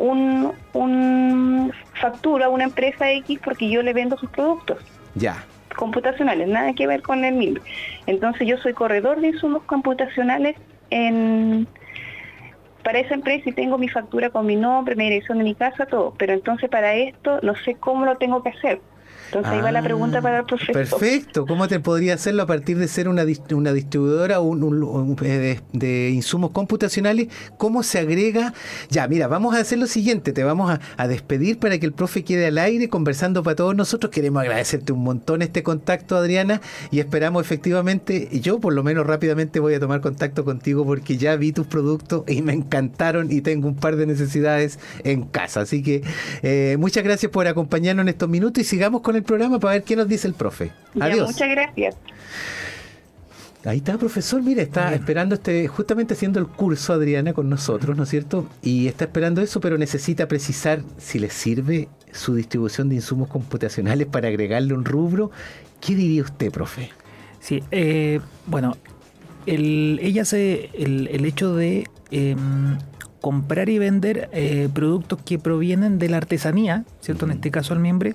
un, 0.00 0.52
un 0.72 1.72
factura 1.92 2.46
a 2.46 2.48
una 2.48 2.64
empresa 2.64 3.10
X 3.12 3.38
porque 3.44 3.68
yo 3.68 3.82
le 3.82 3.92
vendo 3.92 4.16
sus 4.16 4.30
productos 4.30 4.78
Ya. 5.14 5.44
computacionales, 5.76 6.48
nada 6.48 6.72
que 6.72 6.86
ver 6.86 7.02
con 7.02 7.22
el 7.24 7.34
MIMBRE. 7.34 7.62
Entonces 8.06 8.48
yo 8.48 8.56
soy 8.56 8.72
corredor 8.72 9.20
de 9.20 9.28
insumos 9.28 9.62
computacionales 9.64 10.56
en 10.90 11.68
para 12.82 12.98
esa 12.98 13.12
empresa 13.12 13.50
y 13.50 13.52
tengo 13.52 13.76
mi 13.76 13.88
factura 13.88 14.30
con 14.30 14.46
mi 14.46 14.56
nombre, 14.56 14.96
mi 14.96 15.04
dirección 15.04 15.36
de 15.36 15.44
mi 15.44 15.54
casa, 15.54 15.84
todo. 15.84 16.14
Pero 16.16 16.32
entonces 16.32 16.70
para 16.70 16.94
esto 16.94 17.38
no 17.42 17.54
sé 17.56 17.74
cómo 17.74 18.06
lo 18.06 18.16
tengo 18.16 18.42
que 18.42 18.48
hacer. 18.48 18.80
Entonces 19.30 19.52
ahí 19.52 19.60
va 19.60 19.70
la 19.70 19.80
pregunta 19.80 20.20
para 20.20 20.40
el 20.40 20.44
profesor. 20.44 20.74
Perfecto. 20.74 21.46
¿Cómo 21.46 21.68
te 21.68 21.78
podría 21.78 22.14
hacerlo 22.14 22.42
a 22.42 22.46
partir 22.46 22.78
de 22.78 22.88
ser 22.88 23.08
una, 23.08 23.24
una 23.52 23.72
distribuidora 23.72 24.40
un, 24.40 25.16
eh, 25.22 25.60
de, 25.72 26.10
insumos 26.10 26.50
computacionales? 26.50 27.28
¿Cómo 27.56 27.84
se 27.84 28.00
agrega? 28.00 28.54
Ya, 28.88 29.06
mira, 29.06 29.28
vamos 29.28 29.54
a 29.54 29.60
hacer 29.60 29.78
lo 29.78 29.86
siguiente. 29.86 30.32
Te 30.32 30.42
vamos 30.42 30.78
a, 30.96 31.06
despedir 31.06 31.58
para 31.58 31.78
que 31.78 31.86
el 31.86 31.92
profe 31.92 32.24
quede 32.24 32.46
al 32.46 32.58
aire 32.58 32.88
conversando 32.88 33.44
para 33.44 33.54
todos 33.54 33.76
nosotros. 33.76 34.10
Queremos 34.10 34.42
agradecerte 34.42 34.92
un 34.92 35.04
montón 35.04 35.42
este 35.42 35.62
contacto, 35.62 36.16
Adriana, 36.16 36.60
y 36.90 36.98
esperamos 36.98 37.42
efectivamente, 37.42 38.28
yo 38.40 38.58
por 38.58 38.72
lo 38.72 38.82
menos 38.82 39.06
rápidamente 39.06 39.60
voy 39.60 39.74
a 39.74 39.80
tomar 39.80 40.00
contacto 40.00 40.44
contigo 40.44 40.84
porque 40.84 41.16
ya 41.16 41.36
vi 41.36 41.52
tus 41.52 41.66
productos 41.66 42.24
y 42.28 42.42
me 42.42 42.52
encantaron 42.52 43.30
y 43.30 43.40
tengo 43.40 43.68
un 43.68 43.76
par 43.76 43.96
de 43.96 44.06
necesidades 44.06 44.78
en 45.04 45.22
casa. 45.22 45.60
Así 45.60 45.82
que 45.82 46.02
eh, 46.42 46.76
muchas 46.78 47.04
gracias 47.04 47.30
por 47.30 47.46
acompañarnos 47.46 48.02
en 48.02 48.08
estos 48.08 48.28
minutos 48.28 48.62
y 48.62 48.64
sigamos 48.64 49.02
con 49.02 49.16
el 49.16 49.19
programa 49.22 49.58
para 49.58 49.74
ver 49.74 49.82
qué 49.84 49.96
nos 49.96 50.08
dice 50.08 50.28
el 50.28 50.34
profe. 50.34 50.72
Adiós. 50.98 51.28
muchas 51.28 51.48
gracias. 51.48 51.96
Ahí 53.64 53.78
está, 53.78 53.98
profesor, 53.98 54.42
mire, 54.42 54.62
está 54.62 54.94
esperando 54.94 55.34
este, 55.34 55.68
justamente 55.68 56.14
haciendo 56.14 56.40
el 56.40 56.46
curso 56.46 56.94
Adriana 56.94 57.34
con 57.34 57.50
nosotros, 57.50 57.94
¿no 57.94 58.04
es 58.04 58.08
cierto? 58.08 58.48
Y 58.62 58.86
está 58.86 59.04
esperando 59.04 59.42
eso, 59.42 59.60
pero 59.60 59.76
necesita 59.76 60.26
precisar 60.28 60.82
si 60.96 61.18
le 61.18 61.28
sirve 61.28 61.88
su 62.10 62.34
distribución 62.34 62.88
de 62.88 62.94
insumos 62.94 63.28
computacionales 63.28 64.06
para 64.06 64.28
agregarle 64.28 64.72
un 64.72 64.86
rubro. 64.86 65.30
¿Qué 65.78 65.94
diría 65.94 66.22
usted, 66.22 66.50
profe? 66.50 66.88
Sí, 67.38 67.62
eh, 67.70 68.20
bueno, 68.46 68.78
el, 69.44 69.98
ella 70.02 70.24
se, 70.24 70.70
el, 70.72 71.24
hecho 71.26 71.54
de 71.54 71.86
em, 72.10 72.78
comprar 73.20 73.68
y 73.68 73.78
vender 73.78 74.30
eh, 74.32 74.70
productos 74.72 75.20
que 75.22 75.38
provienen 75.38 75.98
de 75.98 76.08
la 76.08 76.16
artesanía, 76.16 76.84
¿cierto? 77.00 77.26
En 77.26 77.32
este 77.32 77.50
caso 77.50 77.74
al 77.74 77.80
miembro, 77.80 78.12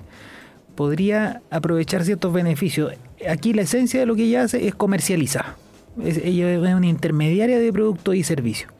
podría 0.76 1.42
aprovechar 1.50 2.04
ciertos 2.04 2.32
beneficios. 2.32 2.92
Aquí 3.28 3.52
la 3.52 3.62
esencia 3.62 3.98
de 3.98 4.06
lo 4.06 4.14
que 4.14 4.24
ella 4.24 4.42
hace 4.42 4.68
es 4.68 4.74
comercializar. 4.74 5.56
ella 6.02 6.52
es 6.52 6.74
una 6.74 6.86
intermediaria 6.86 7.58
de 7.58 7.72
productos 7.72 8.14
y 8.14 8.22
servicios. 8.22 8.70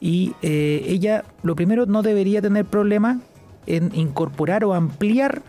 Y 0.00 0.34
eh, 0.42 0.84
ella, 0.88 1.24
lo 1.42 1.54
primero, 1.54 1.86
no 1.86 2.02
debería 2.02 2.42
tener 2.42 2.64
problema 2.64 3.20
en 3.66 3.94
incorporar 3.94 4.64
o 4.64 4.74
ampliar 4.74 5.42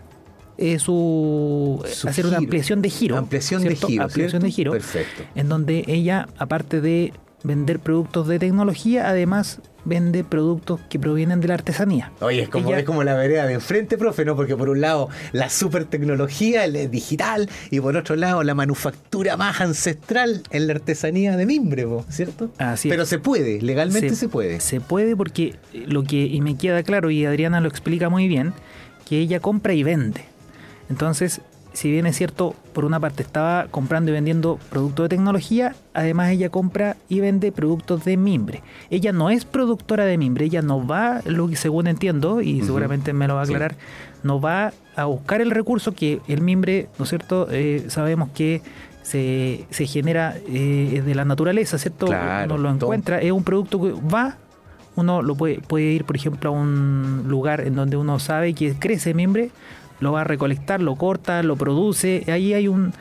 eh, 0.56 0.78
su, 0.78 1.84
hacer 2.06 2.26
una 2.26 2.38
ampliación 2.38 2.82
de 2.82 2.90
giro. 2.90 3.16
Ampliación 3.16 3.62
de 3.62 3.76
giro. 3.76 4.04
Ampliación 4.04 4.42
de 4.42 4.50
giro. 4.50 4.72
Perfecto. 4.72 5.22
En 5.34 5.48
donde 5.48 5.84
ella, 5.86 6.28
aparte 6.36 6.80
de 6.80 7.12
vender 7.42 7.78
productos 7.78 8.26
de 8.26 8.38
tecnología, 8.38 9.08
además 9.08 9.60
vende 9.84 10.22
productos 10.22 10.80
que 10.90 10.98
provienen 10.98 11.40
de 11.40 11.48
la 11.48 11.54
artesanía. 11.54 12.12
Oye, 12.20 12.42
es 12.42 12.48
como, 12.48 12.74
es 12.74 12.84
como 12.84 13.04
la 13.04 13.14
vereda 13.14 13.46
de 13.46 13.54
enfrente, 13.54 13.96
profe, 13.96 14.24
¿no? 14.24 14.36
Porque 14.36 14.56
por 14.56 14.68
un 14.68 14.80
lado 14.80 15.08
la 15.32 15.48
super 15.48 15.84
tecnología 15.84 16.64
el 16.64 16.90
digital 16.90 17.48
y 17.70 17.80
por 17.80 17.96
otro 17.96 18.16
lado 18.16 18.42
la 18.42 18.54
manufactura 18.54 19.36
más 19.36 19.60
ancestral 19.60 20.42
en 20.50 20.66
la 20.66 20.74
artesanía 20.74 21.36
de 21.36 21.46
mimbre, 21.46 21.86
¿cierto? 22.10 22.50
Así 22.58 22.88
Pero 22.88 23.06
se 23.06 23.18
puede, 23.18 23.62
legalmente 23.62 24.14
se, 24.14 24.28
puede. 24.28 24.60
Se 24.60 24.80
puede 24.80 25.16
porque 25.16 25.56
lo 25.72 26.02
que, 26.02 26.26
y 26.26 26.40
me 26.42 26.56
queda 26.56 26.82
claro, 26.82 27.10
y 27.10 27.24
Adriana 27.24 27.60
lo 27.60 27.68
explica 27.68 28.08
muy 28.10 28.28
bien, 28.28 28.52
que 29.08 29.18
ella 29.18 29.40
compra 29.40 29.72
y 29.72 29.82
vende. 29.82 30.24
Entonces, 30.90 31.40
si 31.78 31.92
bien 31.92 32.06
es 32.06 32.16
cierto, 32.16 32.56
por 32.72 32.84
una 32.84 32.98
parte 32.98 33.22
estaba 33.22 33.68
comprando 33.70 34.10
y 34.10 34.14
vendiendo 34.14 34.58
productos 34.68 35.04
de 35.04 35.10
tecnología, 35.10 35.76
además 35.94 36.32
ella 36.32 36.48
compra 36.48 36.96
y 37.08 37.20
vende 37.20 37.52
productos 37.52 38.04
de 38.04 38.16
mimbre. 38.16 38.64
Ella 38.90 39.12
no 39.12 39.30
es 39.30 39.44
productora 39.44 40.04
de 40.04 40.18
mimbre, 40.18 40.46
ella 40.46 40.60
no 40.60 40.84
va, 40.84 41.20
lo 41.24 41.46
que 41.46 41.54
según 41.54 41.86
entiendo, 41.86 42.40
y 42.40 42.62
seguramente 42.62 43.12
me 43.12 43.28
lo 43.28 43.36
va 43.36 43.42
a 43.42 43.44
aclarar, 43.44 43.76
no 44.24 44.40
va 44.40 44.72
a 44.96 45.04
buscar 45.04 45.40
el 45.40 45.52
recurso 45.52 45.94
que 45.94 46.20
el 46.26 46.40
mimbre, 46.40 46.88
¿no 46.98 47.04
es 47.04 47.10
cierto? 47.10 47.46
Eh, 47.48 47.84
sabemos 47.86 48.30
que 48.34 48.60
se, 49.02 49.64
se 49.70 49.86
genera 49.86 50.34
eh, 50.48 51.00
de 51.06 51.14
la 51.14 51.24
naturaleza, 51.24 51.78
¿cierto? 51.78 52.06
uno 52.06 52.58
lo 52.58 52.70
encuentra, 52.70 53.20
es 53.20 53.30
un 53.30 53.44
producto 53.44 53.80
que 53.80 53.92
va 53.92 54.36
uno 54.96 55.22
lo 55.22 55.36
puede, 55.36 55.60
puede 55.60 55.84
ir, 55.84 56.04
por 56.04 56.16
ejemplo, 56.16 56.50
a 56.50 56.52
un 56.52 57.26
lugar 57.28 57.60
en 57.60 57.76
donde 57.76 57.96
uno 57.96 58.18
sabe 58.18 58.52
que 58.52 58.74
crece 58.74 59.14
mimbre, 59.14 59.52
lo 60.00 60.12
va 60.12 60.22
a 60.22 60.24
recolectar, 60.24 60.80
lo 60.80 60.96
corta, 60.96 61.42
lo 61.42 61.56
produce. 61.56 62.24
Ahí 62.28 62.54
hay 62.54 62.68
un 62.68 62.92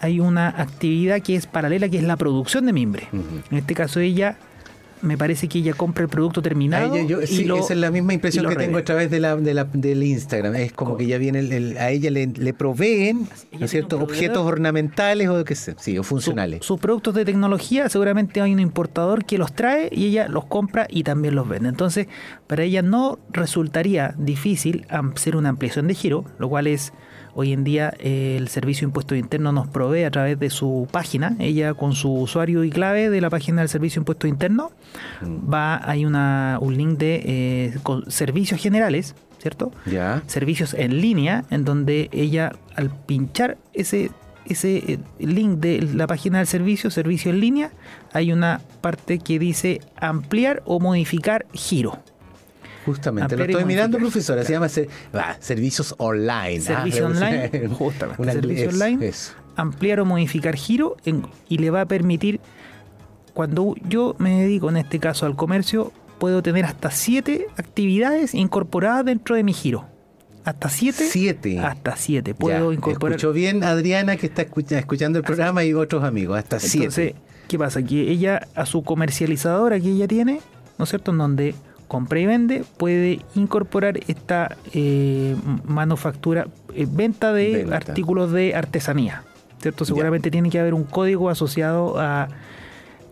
hay 0.00 0.18
una 0.18 0.48
actividad 0.48 1.20
que 1.22 1.36
es 1.36 1.46
paralela, 1.46 1.88
que 1.88 1.98
es 1.98 2.02
la 2.02 2.16
producción 2.16 2.66
de 2.66 2.72
mimbre. 2.72 3.08
En 3.12 3.56
este 3.56 3.74
caso 3.74 4.00
ella 4.00 4.36
me 5.02 5.18
parece 5.18 5.48
que 5.48 5.58
ella 5.58 5.74
compra 5.74 6.04
el 6.04 6.08
producto 6.08 6.40
terminado. 6.40 6.94
sí, 7.26 7.48
esa 7.56 7.72
es 7.72 7.78
la 7.78 7.90
misma 7.90 8.14
impresión 8.14 8.48
que 8.48 8.56
tengo 8.56 8.78
a 8.78 8.84
través 8.84 9.10
de 9.10 9.20
la, 9.20 9.36
de 9.36 9.54
la, 9.54 9.64
del 9.64 10.02
Instagram. 10.02 10.54
Es 10.54 10.72
como 10.72 10.96
que 10.96 11.06
ya 11.06 11.18
viene 11.18 11.76
a 11.78 11.90
ella 11.90 12.10
le, 12.10 12.54
proveen 12.54 13.28
¿no 13.58 13.68
cierto? 13.68 13.98
objetos 13.98 14.44
ornamentales 14.46 15.28
o 15.28 15.44
que 15.44 15.54
sí, 15.54 15.98
o 15.98 16.02
funcionales. 16.02 16.64
sus 16.64 16.78
productos 16.80 17.14
de 17.14 17.24
tecnología, 17.24 17.88
seguramente 17.88 18.40
hay 18.40 18.52
un 18.52 18.60
importador 18.60 19.24
que 19.24 19.38
los 19.38 19.52
trae 19.52 19.88
y 19.92 20.06
ella 20.06 20.28
los 20.28 20.44
compra 20.46 20.86
y 20.88 21.02
también 21.02 21.34
los 21.34 21.48
vende. 21.48 21.68
Entonces, 21.68 22.06
para 22.46 22.62
ella 22.62 22.82
no 22.82 23.18
resultaría 23.30 24.14
difícil 24.18 24.86
hacer 24.88 25.36
una 25.36 25.48
ampliación 25.48 25.88
de 25.88 25.94
giro, 25.94 26.24
lo 26.38 26.48
cual 26.48 26.66
es 26.66 26.92
Hoy 27.34 27.52
en 27.52 27.64
día 27.64 27.94
eh, 27.98 28.36
el 28.38 28.48
Servicio 28.48 28.86
de 28.86 28.90
Impuestos 28.90 29.18
Internos 29.18 29.54
nos 29.54 29.68
provee 29.68 30.04
a 30.04 30.10
través 30.10 30.38
de 30.38 30.50
su 30.50 30.86
página, 30.90 31.34
ella 31.38 31.74
con 31.74 31.94
su 31.94 32.12
usuario 32.12 32.64
y 32.64 32.70
clave 32.70 33.08
de 33.10 33.20
la 33.20 33.30
página 33.30 33.62
del 33.62 33.68
Servicio 33.68 34.00
de 34.00 34.02
Impuestos 34.02 34.28
Internos, 34.28 34.72
mm. 35.22 35.52
va, 35.52 35.80
hay 35.88 36.04
una, 36.04 36.58
un 36.60 36.76
link 36.76 36.98
de 36.98 37.22
eh, 37.24 37.78
servicios 38.08 38.60
generales, 38.60 39.14
¿cierto? 39.38 39.72
Ya. 39.86 40.22
Servicios 40.26 40.74
en 40.74 41.00
línea, 41.00 41.44
en 41.50 41.64
donde 41.64 42.10
ella 42.12 42.52
al 42.76 42.90
pinchar 42.90 43.58
ese 43.72 44.10
ese 44.44 44.76
eh, 44.78 44.98
link 45.18 45.58
de 45.60 45.82
la 45.82 46.06
página 46.06 46.38
del 46.38 46.46
servicio, 46.46 46.90
servicio 46.90 47.30
en 47.30 47.40
línea, 47.40 47.70
hay 48.12 48.32
una 48.32 48.60
parte 48.80 49.18
que 49.18 49.38
dice 49.38 49.80
ampliar 49.96 50.62
o 50.66 50.80
modificar 50.80 51.46
giro. 51.52 51.98
Justamente, 52.84 53.36
lo 53.36 53.44
estoy 53.44 53.64
mirando, 53.64 53.98
profesora, 53.98 54.42
se 54.44 54.52
llama 54.52 54.68
servicios 55.38 55.94
online. 55.98 56.60
Servicio 56.60 57.06
online, 57.06 57.68
justamente. 57.78 58.32
servicio 58.32 58.68
online, 58.70 59.12
ampliar 59.56 60.00
o 60.00 60.04
modificar 60.04 60.56
giro 60.56 60.96
y 61.48 61.58
le 61.58 61.70
va 61.70 61.82
a 61.82 61.86
permitir, 61.86 62.40
cuando 63.34 63.74
yo 63.88 64.16
me 64.18 64.42
dedico 64.42 64.68
en 64.68 64.78
este 64.78 64.98
caso 64.98 65.26
al 65.26 65.36
comercio, 65.36 65.92
puedo 66.18 66.42
tener 66.42 66.64
hasta 66.64 66.90
siete 66.90 67.46
actividades 67.56 68.34
incorporadas 68.34 69.04
dentro 69.04 69.36
de 69.36 69.44
mi 69.44 69.52
giro. 69.52 69.86
¿Hasta 70.44 70.68
siete? 70.68 71.06
Siete. 71.08 71.60
Hasta 71.60 71.96
siete. 71.96 72.34
Puedo 72.34 72.72
incorporar. 72.72 73.16
Escucho 73.16 73.32
bien, 73.32 73.62
Adriana, 73.62 74.16
que 74.16 74.26
está 74.26 74.42
escuchando 74.42 75.18
el 75.18 75.24
programa 75.24 75.64
y 75.64 75.72
otros 75.72 76.02
amigos. 76.02 76.36
Hasta 76.38 76.56
Entonces, 76.56 77.14
¿qué 77.46 77.58
pasa? 77.58 77.82
Que 77.82 78.10
ella, 78.10 78.48
a 78.54 78.66
su 78.66 78.82
comercializadora 78.82 79.78
que 79.78 79.90
ella 79.90 80.08
tiene, 80.08 80.40
¿no 80.78 80.84
es 80.84 80.90
cierto? 80.90 81.12
En 81.12 81.18
donde 81.18 81.54
compra 81.92 82.18
y 82.20 82.24
vende, 82.24 82.64
puede 82.78 83.20
incorporar 83.34 84.00
esta 84.08 84.56
eh, 84.72 85.36
manufactura, 85.66 86.46
eh, 86.74 86.86
venta 86.90 87.34
de 87.34 87.68
artículos 87.70 88.32
de 88.32 88.54
artesanía. 88.54 89.24
¿cierto? 89.60 89.84
Seguramente 89.84 90.30
tiene 90.30 90.48
que 90.48 90.58
haber 90.58 90.72
un 90.72 90.84
código 90.84 91.28
asociado 91.28 92.00
a, 92.00 92.28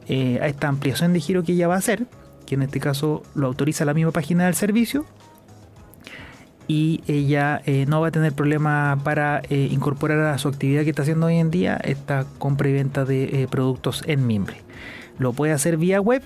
eh, 0.09 0.39
a 0.41 0.47
esta 0.47 0.69
ampliación 0.69 1.13
de 1.13 1.21
giro 1.21 1.43
que 1.43 1.53
ella 1.53 1.69
va 1.69 1.75
a 1.75 1.79
hacer, 1.79 2.07
que 2.47 2.55
en 2.55 2.63
este 2.63 2.81
caso 2.81 3.23
lo 3.35 3.49
autoriza 3.49 3.85
la 3.85 3.93
misma 3.93 4.13
página 4.13 4.47
del 4.47 4.55
servicio. 4.55 5.05
Y 6.67 7.03
ella 7.07 7.63
no 7.89 8.01
va 8.01 8.09
a 8.09 8.11
tener 8.13 8.33
problema 8.33 8.97
para 9.03 9.43
incorporar 9.51 10.21
a 10.21 10.39
su 10.39 10.47
actividad 10.47 10.85
que 10.85 10.91
está 10.91 11.03
haciendo 11.03 11.27
hoy 11.27 11.37
en 11.37 11.51
día 11.51 11.77
esta 11.83 12.25
compra 12.39 12.69
y 12.69 12.73
venta 12.73 13.05
de 13.05 13.49
productos 13.51 14.05
en 14.07 14.25
mimbre. 14.25 14.59
Lo 15.19 15.33
puede 15.33 15.53
hacer 15.53 15.79
vía 15.79 16.01
web, 16.01 16.23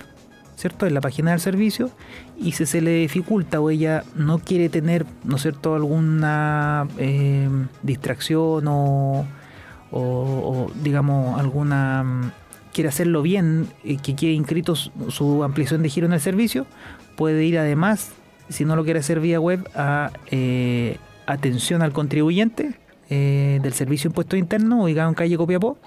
¿cierto? 0.55 0.87
En 0.87 0.93
la 0.93 1.01
página 1.01 1.31
del 1.31 1.39
servicio 1.39 1.91
y 2.37 2.53
si 2.53 2.65
se 2.65 2.81
le 2.81 2.91
dificulta 2.91 3.59
o 3.59 3.69
ella 3.69 4.03
no 4.15 4.39
quiere 4.39 4.69
tener, 4.69 5.05
¿no 5.23 5.37
cierto?, 5.37 5.75
alguna 5.75 6.87
eh, 6.97 7.49
distracción 7.83 8.65
o, 8.67 9.25
digamos, 10.81 11.39
alguna... 11.39 12.03
Mm, 12.03 12.31
quiere 12.73 12.89
hacerlo 12.89 13.21
bien, 13.21 13.69
eh, 13.85 13.95
que 14.03 14.17
quede 14.17 14.33
inscrito 14.33 14.75
su, 14.75 15.43
ampliación 15.45 15.81
de 15.81 15.87
giro 15.87 16.07
en 16.07 16.13
el 16.13 16.19
servicio, 16.19 16.65
puede 17.15 17.45
ir 17.45 17.57
además, 17.57 18.11
si 18.49 18.65
no 18.65 18.75
lo 18.75 18.83
quiere 18.83 18.99
hacer 18.99 19.21
vía 19.21 19.39
web, 19.39 19.65
a 19.75 20.11
eh, 20.29 20.97
atención 21.25 21.81
al 21.81 21.93
contribuyente 21.93 22.77
del 23.07 23.71
Servicio 23.73 24.09
Impuesto 24.09 24.35
Interno, 24.35 24.83
ubicado 24.83 25.07
en 25.07 25.15
calle 25.15 25.37
Copiapó, 25.37 25.77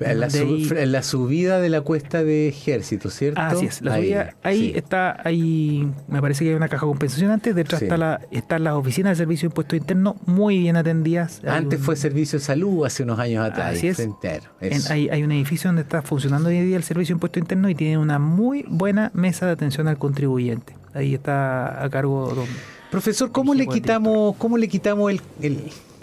en 0.00 0.92
la, 0.92 1.02
subida 1.02 1.60
de 1.60 1.68
la 1.68 1.82
cuesta 1.82 2.24
de 2.24 2.48
ejército, 2.48 3.10
¿cierto? 3.10 3.40
Así 3.40 3.66
es, 3.66 3.82
la 3.82 3.94
ahí, 3.94 4.04
subida, 4.04 4.34
ahí 4.42 4.72
está, 4.74 5.20
ahí 5.24 5.90
me 6.08 6.20
parece 6.20 6.44
que 6.44 6.50
hay 6.50 6.56
una 6.56 6.68
caja 6.68 6.86
de 6.86 6.90
compensación 6.90 7.30
antes, 7.30 7.54
detrás 7.54 7.82
está 7.82 7.96
la, 7.96 8.20
están 8.30 8.64
las 8.64 8.74
oficinas 8.74 9.10
del 9.10 9.26
Servicio 9.26 9.48
de 9.48 9.52
Impuesto 9.52 9.76
Interno 9.76 10.16
muy 10.26 10.58
bien 10.58 10.76
atendidas. 10.76 11.42
Antes 11.46 11.80
fue 11.80 11.96
Servicio 11.96 12.38
de 12.38 12.44
Salud 12.44 12.84
hace 12.86 13.02
unos 13.02 13.18
años 13.18 13.44
atrás. 13.44 13.76
Así 13.76 13.88
es. 13.88 14.90
hay, 14.90 15.22
un 15.22 15.32
edificio 15.32 15.68
donde 15.68 15.82
está 15.82 16.02
funcionando 16.02 16.48
hoy 16.48 16.56
en 16.56 16.66
día 16.66 16.76
el 16.76 16.82
Servicio 16.82 17.14
de 17.14 17.16
Impuesto 17.16 17.38
Interno 17.38 17.68
y 17.68 17.74
tiene 17.74 17.98
una 17.98 18.18
muy 18.18 18.64
buena 18.68 19.10
mesa 19.14 19.46
de 19.46 19.52
atención 19.52 19.88
al 19.88 19.98
contribuyente. 19.98 20.74
Ahí 20.94 21.14
está 21.14 21.84
a 21.84 21.90
cargo 21.90 22.32
don, 22.34 22.46
Profesor, 22.90 23.30
¿cómo 23.30 23.54
le 23.54 23.66
quitamos, 23.66 24.34
cómo 24.36 24.58
le 24.58 24.66
quitamos 24.68 25.12
el 25.12 25.20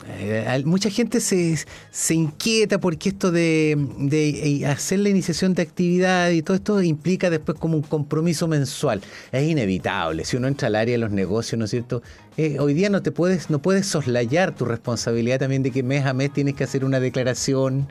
Eh, 0.09 0.63
mucha 0.65 0.89
gente 0.89 1.19
se, 1.19 1.57
se 1.91 2.13
inquieta 2.13 2.79
porque 2.79 3.09
esto 3.09 3.31
de, 3.31 3.77
de, 3.99 4.29
eh, 4.29 4.65
hacer 4.65 4.99
la 4.99 5.09
iniciación 5.09 5.53
de 5.53 5.61
actividad 5.61 6.29
y 6.29 6.41
todo 6.41 6.55
esto 6.55 6.81
implica 6.81 7.29
después 7.29 7.57
como 7.59 7.75
un 7.75 7.83
compromiso 7.83 8.47
mensual. 8.47 9.01
Es 9.31 9.47
inevitable. 9.47 10.23
Si 10.23 10.37
uno 10.37 10.47
entra 10.47 10.67
al 10.67 10.75
área 10.75 10.93
de 10.93 10.99
los 10.99 11.11
negocios, 11.11 11.59
¿no 11.59 11.65
es 11.65 11.71
cierto? 11.71 12.01
Eh, 12.37 12.57
hoy 12.59 12.73
día 12.73 12.89
no 12.89 13.01
te 13.01 13.11
puedes, 13.11 13.49
no 13.49 13.61
puedes 13.61 13.87
soslayar 13.87 14.55
tu 14.55 14.65
responsabilidad 14.65 15.39
también 15.39 15.63
de 15.63 15.71
que 15.71 15.83
mes 15.83 16.05
a 16.05 16.13
mes 16.13 16.31
tienes 16.31 16.55
que 16.55 16.63
hacer 16.63 16.85
una 16.85 16.99
declaración. 16.99 17.87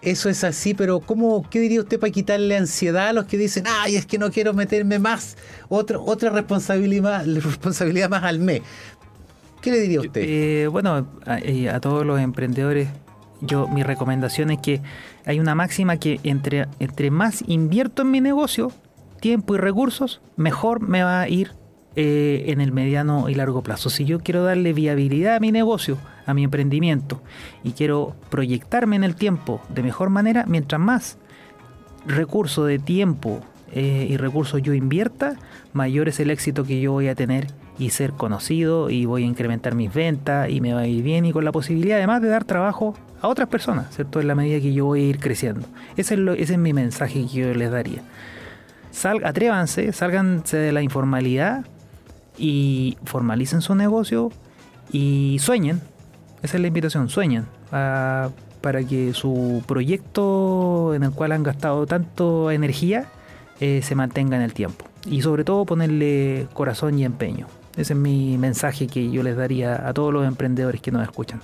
Eso 0.00 0.28
es 0.28 0.44
así, 0.44 0.74
pero 0.74 1.00
¿cómo, 1.00 1.48
¿qué 1.50 1.58
diría 1.58 1.80
usted 1.80 1.98
para 1.98 2.12
quitarle 2.12 2.56
ansiedad 2.56 3.08
a 3.08 3.12
los 3.12 3.24
que 3.24 3.36
dicen, 3.36 3.64
ay, 3.66 3.96
es 3.96 4.06
que 4.06 4.16
no 4.16 4.30
quiero 4.30 4.54
meterme 4.54 5.00
más, 5.00 5.36
otra, 5.68 5.98
otra 5.98 6.30
responsabilidad, 6.30 7.24
responsabilidad 7.26 8.08
más 8.08 8.22
al 8.22 8.38
mes? 8.38 8.62
¿Qué 9.60 9.70
le 9.70 9.80
diría 9.80 10.00
usted? 10.00 10.22
Eh, 10.24 10.66
bueno, 10.68 11.06
eh, 11.26 11.68
a, 11.68 11.80
todos 11.80 12.06
los 12.06 12.20
emprendedores, 12.20 12.88
yo 13.40 13.66
mi 13.68 13.82
recomendación 13.82 14.50
es 14.50 14.58
que 14.58 14.80
hay 15.24 15.40
una 15.40 15.54
máxima 15.54 15.96
que 15.96 16.20
entre, 16.22 16.66
entre 16.78 17.10
más 17.10 17.42
invierto 17.46 18.02
en 18.02 18.10
mi 18.10 18.20
negocio, 18.20 18.72
tiempo 19.20 19.54
y 19.54 19.58
recursos, 19.58 20.20
mejor 20.36 20.80
me 20.80 21.02
va 21.02 21.22
a 21.22 21.28
ir 21.28 21.52
eh, 21.96 22.44
en 22.48 22.60
el 22.60 22.70
mediano 22.70 23.28
y 23.28 23.34
largo 23.34 23.62
plazo. 23.62 23.90
Si 23.90 24.04
yo 24.04 24.20
quiero 24.20 24.44
darle 24.44 24.72
viabilidad 24.72 25.36
a 25.36 25.40
mi 25.40 25.50
negocio, 25.50 25.98
a 26.24 26.34
mi 26.34 26.44
emprendimiento, 26.44 27.20
y 27.64 27.72
quiero 27.72 28.14
proyectarme 28.30 28.94
en 28.94 29.04
el 29.04 29.16
tiempo 29.16 29.60
de 29.70 29.82
mejor 29.82 30.10
manera, 30.10 30.44
mientras 30.46 30.80
más 30.80 31.18
recurso 32.06 32.64
de 32.64 32.78
tiempo 32.78 33.40
y 33.74 34.16
recursos 34.16 34.62
yo 34.62 34.72
invierta, 34.72 35.36
mayor 35.74 36.08
es 36.08 36.20
el 36.20 36.30
éxito 36.30 36.64
que 36.64 36.80
yo 36.80 36.92
voy 36.92 37.08
a 37.08 37.14
tener 37.14 37.48
y 37.78 37.90
ser 37.90 38.12
conocido 38.12 38.90
y 38.90 39.06
voy 39.06 39.22
a 39.22 39.26
incrementar 39.26 39.74
mis 39.74 39.92
ventas 39.92 40.50
y 40.50 40.60
me 40.60 40.74
va 40.74 40.80
a 40.80 40.86
ir 40.86 41.02
bien 41.02 41.24
y 41.24 41.32
con 41.32 41.44
la 41.44 41.52
posibilidad 41.52 41.98
además 41.98 42.20
de 42.22 42.28
dar 42.28 42.44
trabajo 42.44 42.94
a 43.20 43.28
otras 43.28 43.48
personas, 43.48 43.94
¿cierto? 43.94 44.20
En 44.20 44.28
la 44.28 44.34
medida 44.34 44.60
que 44.60 44.72
yo 44.72 44.84
voy 44.86 45.02
a 45.02 45.06
ir 45.06 45.18
creciendo. 45.18 45.66
Ese 45.96 46.14
es, 46.14 46.20
ese 46.20 46.52
es 46.54 46.58
mi 46.58 46.72
mensaje 46.72 47.22
que 47.22 47.26
yo 47.26 47.54
les 47.54 47.70
daría. 47.70 48.02
Sal, 48.90 49.24
atrévanse, 49.24 49.92
sálganse 49.92 50.56
de 50.56 50.72
la 50.72 50.82
informalidad 50.82 51.64
y 52.36 52.96
formalicen 53.04 53.60
su 53.60 53.74
negocio 53.74 54.30
y 54.92 55.38
sueñen. 55.40 55.80
Esa 56.42 56.56
es 56.56 56.60
la 56.60 56.68
invitación, 56.68 57.08
sueñen. 57.08 57.46
para 57.70 58.82
que 58.82 59.14
su 59.14 59.62
proyecto 59.66 60.92
en 60.94 61.04
el 61.04 61.12
cual 61.12 61.32
han 61.32 61.44
gastado 61.44 61.86
tanto 61.86 62.50
energía 62.50 63.06
eh, 63.60 63.82
se 63.82 63.94
mantenga 63.94 64.36
en 64.36 64.42
el 64.42 64.52
tiempo. 64.52 64.84
Y 65.06 65.22
sobre 65.22 65.44
todo 65.44 65.64
ponerle 65.64 66.48
corazón 66.54 66.98
y 66.98 67.04
empeño. 67.04 67.46
Ese 67.78 67.92
es 67.92 67.98
mi 67.98 68.36
mensaje 68.38 68.88
que 68.88 69.08
yo 69.08 69.22
les 69.22 69.36
daría 69.36 69.88
a 69.88 69.94
todos 69.94 70.12
los 70.12 70.26
emprendedores 70.26 70.80
que 70.80 70.90
nos 70.90 71.04
escuchan. 71.04 71.40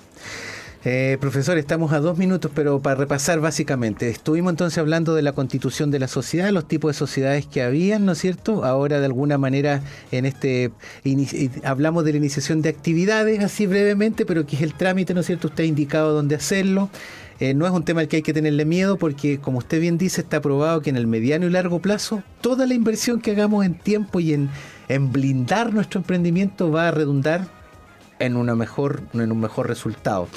Eh, 0.84 1.16
profesor, 1.18 1.56
estamos 1.56 1.92
a 1.92 2.00
dos 2.00 2.18
minutos, 2.18 2.50
pero 2.54 2.80
para 2.80 2.96
repasar 2.96 3.40
básicamente, 3.40 4.10
estuvimos 4.10 4.50
entonces 4.50 4.76
hablando 4.76 5.14
de 5.14 5.22
la 5.22 5.32
constitución 5.32 5.90
de 5.90 5.98
la 5.98 6.08
sociedad, 6.08 6.50
los 6.50 6.68
tipos 6.68 6.90
de 6.90 6.98
sociedades 6.98 7.46
que 7.46 7.62
habían, 7.62 8.04
¿no 8.04 8.12
es 8.12 8.18
cierto? 8.18 8.64
Ahora 8.64 8.98
de 8.98 9.06
alguna 9.06 9.38
manera 9.38 9.80
en 10.10 10.26
este 10.26 10.72
hablamos 11.62 12.04
de 12.04 12.10
la 12.10 12.18
iniciación 12.18 12.60
de 12.60 12.68
actividades, 12.68 13.42
así 13.42 13.66
brevemente, 13.66 14.26
pero 14.26 14.44
que 14.44 14.56
es 14.56 14.62
el 14.62 14.74
trámite, 14.74 15.14
¿no 15.14 15.20
es 15.20 15.26
cierto? 15.26 15.48
Usted 15.48 15.64
ha 15.64 15.66
indicado 15.66 16.12
dónde 16.12 16.34
hacerlo. 16.34 16.90
Eh, 17.40 17.54
no 17.54 17.66
es 17.66 17.72
un 17.72 17.84
tema 17.84 18.00
al 18.00 18.08
que 18.08 18.16
hay 18.16 18.22
que 18.22 18.32
tenerle 18.32 18.64
miedo 18.64 18.96
porque, 18.96 19.38
como 19.38 19.58
usted 19.58 19.80
bien 19.80 19.98
dice, 19.98 20.20
está 20.20 20.40
probado 20.40 20.82
que 20.82 20.90
en 20.90 20.96
el 20.96 21.06
mediano 21.06 21.46
y 21.46 21.50
largo 21.50 21.80
plazo 21.80 22.22
toda 22.40 22.66
la 22.66 22.74
inversión 22.74 23.20
que 23.20 23.30
hagamos 23.30 23.64
en 23.64 23.74
tiempo 23.74 24.20
y 24.20 24.34
en 24.34 24.50
en 24.88 25.12
blindar 25.12 25.72
nuestro 25.72 26.00
emprendimiento 26.00 26.70
va 26.70 26.88
a 26.88 26.90
redundar 26.90 27.46
en, 28.18 28.36
una 28.36 28.54
mejor, 28.54 29.02
en 29.12 29.32
un 29.32 29.40
mejor 29.40 29.68
resultado. 29.68 30.28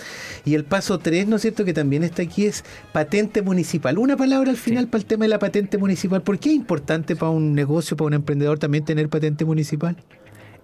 Y 0.45 0.55
el 0.55 0.65
paso 0.65 0.99
3, 0.99 1.27
¿no 1.27 1.35
es 1.37 1.41
cierto?, 1.41 1.65
que 1.65 1.73
también 1.73 2.03
está 2.03 2.23
aquí, 2.23 2.45
es 2.45 2.63
patente 2.91 3.41
municipal. 3.41 3.97
Una 3.97 4.17
palabra 4.17 4.49
al 4.49 4.57
final 4.57 4.87
para 4.87 5.01
el 5.01 5.05
tema 5.05 5.25
de 5.25 5.29
la 5.29 5.39
patente 5.39 5.77
municipal. 5.77 6.21
¿Por 6.21 6.39
qué 6.39 6.49
es 6.49 6.55
importante 6.55 7.15
para 7.15 7.31
un 7.31 7.53
negocio, 7.53 7.97
para 7.97 8.07
un 8.07 8.13
emprendedor 8.13 8.59
también 8.59 8.85
tener 8.85 9.09
patente 9.09 9.45
municipal? 9.45 9.95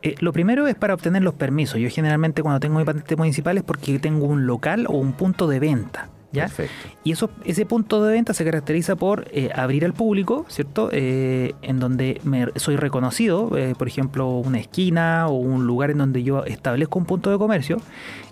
Eh, 0.01 0.15
lo 0.19 0.33
primero 0.33 0.67
es 0.67 0.75
para 0.75 0.93
obtener 0.93 1.23
los 1.23 1.33
permisos. 1.33 1.79
Yo 1.79 1.89
generalmente 1.89 2.41
cuando 2.41 2.59
tengo 2.59 2.77
mi 2.77 2.85
patente 2.85 3.15
municipal 3.15 3.57
es 3.57 3.63
porque 3.63 3.99
tengo 3.99 4.25
un 4.25 4.45
local 4.45 4.85
o 4.89 4.97
un 4.97 5.13
punto 5.13 5.47
de 5.47 5.59
venta. 5.59 6.09
Y 7.03 7.11
eso, 7.11 7.29
ese 7.45 7.65
punto 7.65 8.03
de 8.03 8.13
venta 8.13 8.33
se 8.33 8.43
caracteriza 8.43 8.95
por 8.95 9.27
eh, 9.31 9.49
abrir 9.55 9.85
al 9.85 9.93
público, 9.93 10.45
¿cierto? 10.49 10.89
Eh, 10.91 11.53
en 11.61 11.79
donde 11.79 12.19
me, 12.23 12.47
soy 12.55 12.75
reconocido, 12.75 13.55
eh, 13.57 13.75
por 13.77 13.87
ejemplo, 13.87 14.29
una 14.29 14.59
esquina 14.59 15.27
o 15.27 15.33
un 15.33 15.67
lugar 15.67 15.91
en 15.91 15.99
donde 15.99 16.23
yo 16.23 16.43
establezco 16.45 16.97
un 16.99 17.05
punto 17.05 17.29
de 17.29 17.37
comercio. 17.37 17.77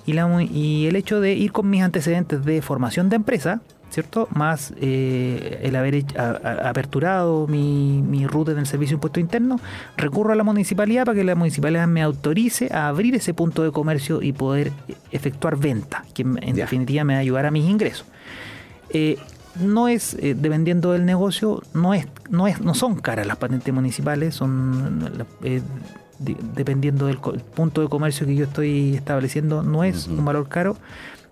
Y, 0.05 0.13
la, 0.13 0.43
y 0.43 0.87
el 0.87 0.95
hecho 0.95 1.21
de 1.21 1.33
ir 1.33 1.51
con 1.51 1.69
mis 1.69 1.83
antecedentes 1.83 2.43
de 2.43 2.61
formación 2.61 3.09
de 3.09 3.17
empresa, 3.17 3.61
¿cierto? 3.91 4.27
Más 4.33 4.73
eh, 4.77 5.59
el 5.63 5.75
haber 5.75 6.05
aperturado 6.17 7.45
mi, 7.47 8.01
mi, 8.01 8.25
ruta 8.25 8.53
en 8.53 8.59
el 8.59 8.65
servicio 8.65 8.95
de 8.95 8.97
impuesto 8.97 9.19
interno, 9.19 9.59
recurro 9.97 10.31
a 10.31 10.35
la 10.35 10.43
municipalidad 10.43 11.05
para 11.05 11.17
que 11.17 11.23
la 11.23 11.35
municipalidad 11.35 11.87
me 11.87 12.01
autorice 12.01 12.69
a 12.73 12.87
abrir 12.87 13.15
ese 13.15 13.33
punto 13.33 13.63
de 13.63 13.71
comercio 13.71 14.21
y 14.21 14.31
poder 14.31 14.71
efectuar 15.11 15.57
venta, 15.57 16.05
que 16.13 16.21
en 16.23 16.55
definitiva 16.55 17.03
me 17.03 17.13
va 17.13 17.17
a 17.17 17.21
ayudar 17.21 17.45
a 17.45 17.51
mis 17.51 17.69
ingresos. 17.69 18.05
Eh, 18.89 19.17
no 19.59 19.89
es 19.89 20.13
eh, 20.13 20.35
dependiendo 20.37 20.93
del 20.93 21.05
negocio, 21.05 21.61
no 21.73 21.93
es, 21.93 22.07
no 22.29 22.47
es, 22.47 22.61
no 22.61 22.73
son 22.73 22.95
caras 22.95 23.27
las 23.27 23.35
patentes 23.35 23.73
municipales, 23.73 24.35
son 24.35 25.25
dependiendo 26.55 27.07
del 27.07 27.17
punto 27.17 27.81
de 27.81 27.89
comercio 27.89 28.25
que 28.25 28.35
yo 28.35 28.45
estoy 28.45 28.95
estableciendo, 28.95 29.63
no 29.63 29.83
es 29.83 30.07
un 30.07 30.23
valor 30.23 30.47
caro 30.47 30.77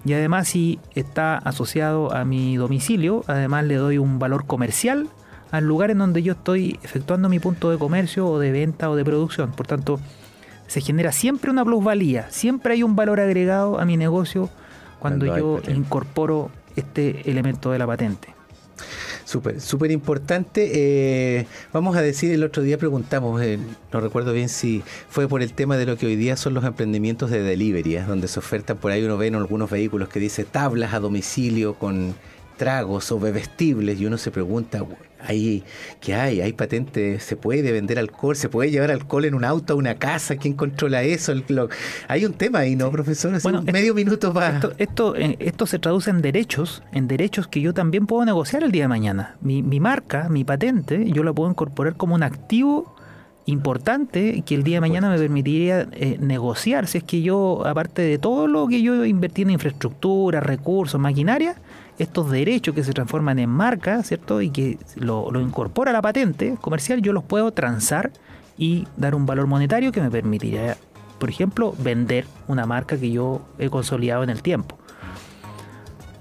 y 0.06 0.14
además 0.14 0.48
si 0.48 0.80
está 0.96 1.38
asociado 1.38 2.14
a 2.14 2.26
mi 2.26 2.58
domicilio, 2.58 3.24
además 3.28 3.66
le 3.66 3.76
doy 3.76 3.98
un 3.98 4.20
valor 4.20 4.46
comercial 4.46 5.10
al 5.52 5.66
lugar 5.66 5.92
en 5.92 5.98
donde 5.98 6.24
yo 6.24 6.34
estoy 6.34 6.80
efectuando 6.84 7.28
mi 7.28 7.40
punto 7.40 7.72
de 7.72 7.78
comercio 7.78 8.28
o 8.28 8.40
de 8.40 8.52
venta 8.52 8.90
o 8.90 8.96
de 8.96 9.04
producción. 9.04 9.52
Por 9.52 9.68
tanto, 9.68 10.00
se 10.68 10.82
genera 10.82 11.12
siempre 11.12 11.52
una 11.52 11.66
plusvalía, 11.66 12.30
siempre 12.30 12.74
hay 12.74 12.84
un 12.84 12.96
valor 12.96 13.20
agregado 13.20 13.80
a 13.80 13.86
mi 13.86 13.98
negocio 13.98 14.50
cuando, 15.00 15.26
yo 15.26 15.60
incorporo 15.68 16.52
este 16.76 17.30
elemento 17.30 17.72
de 17.72 17.80
la 17.80 17.88
patente. 17.88 18.36
Súper, 19.30 19.62
súper 19.62 19.92
importante. 19.92 20.72
Eh, 20.74 21.46
vamos 21.72 21.96
a 21.96 22.02
decir, 22.02 22.32
el 22.32 22.44
otro 22.44 22.64
día 22.64 22.80
preguntamos, 22.80 23.40
eh, 23.44 23.60
no 23.94 24.02
recuerdo 24.02 24.34
bien 24.34 24.50
si 24.50 24.82
fue 25.08 25.28
por 25.28 25.44
el 25.44 25.54
tema 25.54 25.78
de 25.78 25.86
lo 25.86 25.98
que 25.98 26.08
hoy 26.08 26.16
día 26.16 26.36
son 26.36 26.56
los 26.56 26.64
emprendimientos 26.66 27.30
de 27.30 27.44
delivery, 27.44 27.98
¿eh? 27.98 28.06
donde 28.08 28.28
se 28.28 28.40
ofertan 28.40 28.78
por 28.78 28.92
ahí, 28.92 29.04
uno 29.04 29.20
ve 29.20 29.28
en 29.28 29.36
algunos 29.36 29.70
vehículos 29.70 30.10
que 30.10 30.20
dice 30.20 30.46
tablas 30.46 30.96
a 30.96 31.00
domicilio 31.00 31.76
con 31.76 32.16
tragos 32.58 33.12
o 33.12 33.20
bebestibles 33.20 34.02
y 34.02 34.08
uno 34.08 34.18
se 34.18 34.32
pregunta, 34.32 34.84
ahí 35.22 35.64
¿qué 36.00 36.16
hay? 36.16 36.42
¿Hay 36.42 36.54
patente? 36.54 37.20
¿Se 37.20 37.36
puede 37.36 37.72
vender 37.72 38.00
alcohol? 38.00 38.36
¿Se 38.36 38.50
puede 38.50 38.72
llevar 38.72 38.92
alcohol 38.92 39.26
en 39.26 39.34
un 39.34 39.46
auto 39.46 39.74
a 39.74 39.76
una 39.76 39.96
casa? 39.96 40.36
¿Quién 40.36 40.54
controla 40.54 41.04
eso? 41.04 41.34
hay 42.08 42.26
un 42.26 42.34
tema 42.34 42.60
ahí, 42.60 42.76
¿no, 42.76 42.92
profesor? 42.92 43.42
bueno, 43.42 43.62
medio 43.64 43.94
minuto 43.94 44.34
para... 44.34 44.60
Esto, 44.78 45.16
eh, 45.16 45.36
esto, 45.40 45.66
se 45.66 45.80
traduce 45.80 46.10
en 46.10 46.22
derechos, 46.22 46.84
en 46.92 47.08
derechos 47.08 47.48
que 47.48 47.62
yo 47.62 47.74
también 47.74 48.06
puedo 48.06 48.26
negociar 48.26 48.64
el 48.64 48.72
día 48.72 48.84
de 48.84 48.88
mañana. 48.88 49.36
Mi, 49.42 49.62
mi 49.64 49.80
marca, 49.80 50.30
mi 50.30 50.44
patente, 50.44 51.10
yo 51.12 51.24
la 51.24 51.34
puedo 51.34 51.50
incorporar 51.50 51.96
como 51.96 52.16
un 52.16 52.24
activo 52.24 52.96
importante 53.50 54.44
que 54.46 54.56
el 54.56 54.64
día 54.64 54.78
de 54.78 54.82
mañana 54.82 55.10
me 55.10 55.18
permitiría 55.18 55.88
eh, 55.92 56.18
negociar 56.20 56.88
si 56.88 57.00
es 57.00 57.04
que 57.04 57.22
yo, 57.22 57.66
aparte 57.66 58.02
de 58.02 58.18
todo 58.18 58.48
lo 58.48 58.68
que 58.68 58.82
yo 58.82 59.06
invertí 59.06 59.42
en 59.42 59.52
infraestructura, 59.52 60.40
recursos, 60.40 61.00
maquinaria, 61.00 61.56
estos 62.00 62.32
derechos 62.32 62.74
que 62.74 62.84
se 62.84 62.94
transforman 62.94 63.38
en 63.40 63.50
marca, 63.50 64.02
¿cierto? 64.04 64.42
Y 64.42 64.50
que 64.50 64.80
lo, 64.96 65.30
lo 65.32 65.42
incorpora 65.42 65.92
la 65.92 66.02
patente 66.02 66.56
comercial, 66.60 67.02
yo 67.02 67.14
los 67.14 67.24
puedo 67.24 67.52
transar 67.52 68.12
y 68.58 68.88
dar 68.98 69.16
un 69.16 69.26
valor 69.26 69.48
monetario 69.48 69.92
que 69.92 70.02
me 70.02 70.10
permitiría, 70.10 70.78
por 71.20 71.30
ejemplo, 71.30 71.76
vender 71.78 72.26
una 72.48 72.66
marca 72.66 72.98
que 72.98 73.12
yo 73.12 73.42
he 73.60 73.70
consolidado 73.70 74.24
en 74.24 74.30
el 74.30 74.42
tiempo. 74.42 74.78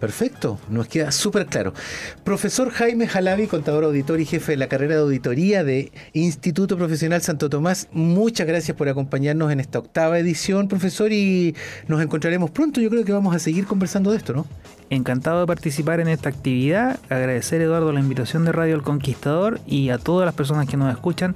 Perfecto, 0.00 0.60
nos 0.70 0.86
queda 0.86 1.10
súper 1.10 1.46
claro. 1.46 1.74
Profesor 2.22 2.70
Jaime 2.70 3.08
Jalavi, 3.08 3.48
contador 3.48 3.82
auditor 3.82 4.20
y 4.20 4.26
jefe 4.26 4.52
de 4.52 4.56
la 4.56 4.68
carrera 4.68 4.94
de 4.94 5.00
auditoría 5.00 5.64
de 5.64 5.90
Instituto 6.12 6.76
Profesional 6.76 7.20
Santo 7.20 7.50
Tomás, 7.50 7.88
muchas 7.90 8.46
gracias 8.46 8.76
por 8.76 8.88
acompañarnos 8.88 9.50
en 9.50 9.58
esta 9.58 9.80
octava 9.80 10.18
edición, 10.20 10.68
profesor, 10.68 11.12
y 11.12 11.56
nos 11.88 12.00
encontraremos 12.00 12.50
pronto. 12.50 12.80
Yo 12.80 12.90
creo 12.90 13.04
que 13.04 13.12
vamos 13.12 13.34
a 13.34 13.40
seguir 13.40 13.66
conversando 13.66 14.12
de 14.12 14.18
esto, 14.18 14.32
¿no? 14.32 14.46
Encantado 14.88 15.40
de 15.40 15.46
participar 15.46 15.98
en 15.98 16.08
esta 16.08 16.28
actividad. 16.28 17.00
Agradecer, 17.08 17.60
Eduardo, 17.60 17.92
la 17.92 18.00
invitación 18.00 18.44
de 18.44 18.52
Radio 18.52 18.76
El 18.76 18.82
Conquistador 18.82 19.60
y 19.66 19.90
a 19.90 19.98
todas 19.98 20.26
las 20.26 20.34
personas 20.34 20.68
que 20.68 20.76
nos 20.76 20.92
escuchan. 20.92 21.34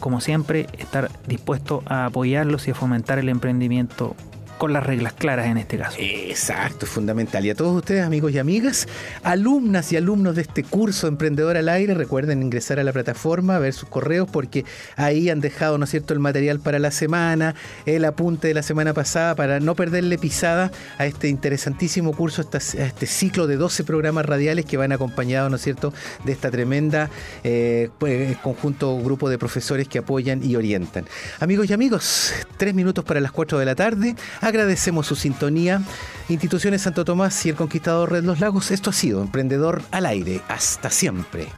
Como 0.00 0.20
siempre, 0.20 0.66
estar 0.78 1.08
dispuesto 1.28 1.84
a 1.86 2.06
apoyarlos 2.06 2.66
y 2.66 2.72
a 2.72 2.74
fomentar 2.74 3.20
el 3.20 3.28
emprendimiento 3.28 4.16
con 4.62 4.72
las 4.72 4.86
reglas 4.86 5.14
claras 5.14 5.48
en 5.48 5.58
este 5.58 5.76
caso. 5.76 5.96
Exacto, 5.98 6.86
fundamental. 6.86 7.44
Y 7.44 7.50
a 7.50 7.56
todos 7.56 7.78
ustedes, 7.78 8.04
amigos 8.04 8.30
y 8.30 8.38
amigas, 8.38 8.86
alumnas 9.24 9.92
y 9.92 9.96
alumnos 9.96 10.36
de 10.36 10.42
este 10.42 10.62
curso 10.62 11.08
Emprendedor 11.08 11.56
al 11.56 11.68
Aire, 11.68 11.94
recuerden 11.94 12.44
ingresar 12.44 12.78
a 12.78 12.84
la 12.84 12.92
plataforma, 12.92 13.58
ver 13.58 13.72
sus 13.72 13.88
correos, 13.88 14.28
porque 14.30 14.64
ahí 14.94 15.30
han 15.30 15.40
dejado, 15.40 15.78
¿no 15.78 15.84
es 15.84 15.90
cierto?, 15.90 16.14
el 16.14 16.20
material 16.20 16.60
para 16.60 16.78
la 16.78 16.92
semana, 16.92 17.56
el 17.86 18.04
apunte 18.04 18.46
de 18.46 18.54
la 18.54 18.62
semana 18.62 18.94
pasada, 18.94 19.34
para 19.34 19.58
no 19.58 19.74
perderle 19.74 20.16
pisada 20.16 20.70
a 20.96 21.06
este 21.06 21.26
interesantísimo 21.26 22.12
curso, 22.12 22.48
a 22.52 22.56
este 22.56 23.06
ciclo 23.06 23.48
de 23.48 23.56
12 23.56 23.82
programas 23.82 24.26
radiales 24.26 24.64
que 24.64 24.76
van 24.76 24.92
acompañados, 24.92 25.50
¿no 25.50 25.56
es 25.56 25.62
cierto?, 25.62 25.92
de 26.24 26.30
esta 26.30 26.52
tremenda 26.52 27.10
eh, 27.42 27.90
pues, 27.98 28.36
conjunto, 28.36 28.96
grupo 29.00 29.28
de 29.28 29.38
profesores 29.38 29.88
que 29.88 29.98
apoyan 29.98 30.40
y 30.44 30.54
orientan. 30.54 31.04
Amigos 31.40 31.68
y 31.68 31.72
amigos, 31.72 32.32
tres 32.58 32.74
minutos 32.74 33.04
para 33.04 33.18
las 33.18 33.32
4 33.32 33.58
de 33.58 33.64
la 33.64 33.74
tarde. 33.74 34.14
Agradecemos 34.52 35.06
su 35.06 35.16
sintonía. 35.16 35.80
Instituciones 36.28 36.82
Santo 36.82 37.06
Tomás 37.06 37.46
y 37.46 37.48
el 37.48 37.56
Conquistador 37.56 38.12
Red 38.12 38.24
Los 38.24 38.38
Lagos, 38.38 38.70
esto 38.70 38.90
ha 38.90 38.92
sido 38.92 39.22
Emprendedor 39.22 39.80
al 39.90 40.04
Aire. 40.04 40.42
Hasta 40.46 40.90
siempre. 40.90 41.48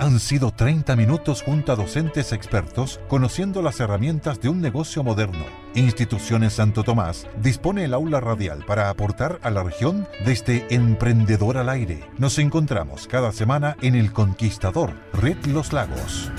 Han 0.00 0.18
sido 0.18 0.50
30 0.50 0.96
minutos 0.96 1.42
junto 1.44 1.70
a 1.70 1.76
docentes 1.76 2.32
expertos 2.32 2.98
conociendo 3.06 3.62
las 3.62 3.78
herramientas 3.78 4.40
de 4.40 4.48
un 4.48 4.60
negocio 4.60 5.04
moderno. 5.04 5.44
Instituciones 5.76 6.54
Santo 6.54 6.82
Tomás 6.82 7.28
dispone 7.40 7.84
el 7.84 7.94
aula 7.94 8.18
radial 8.18 8.64
para 8.66 8.90
aportar 8.90 9.38
a 9.44 9.50
la 9.50 9.62
región 9.62 10.08
desde 10.26 10.66
Emprendedor 10.74 11.56
al 11.56 11.68
Aire. 11.68 12.00
Nos 12.18 12.36
encontramos 12.40 13.06
cada 13.06 13.30
semana 13.30 13.76
en 13.80 13.94
El 13.94 14.12
Conquistador, 14.12 14.92
Red 15.12 15.36
Los 15.46 15.72
Lagos. 15.72 16.32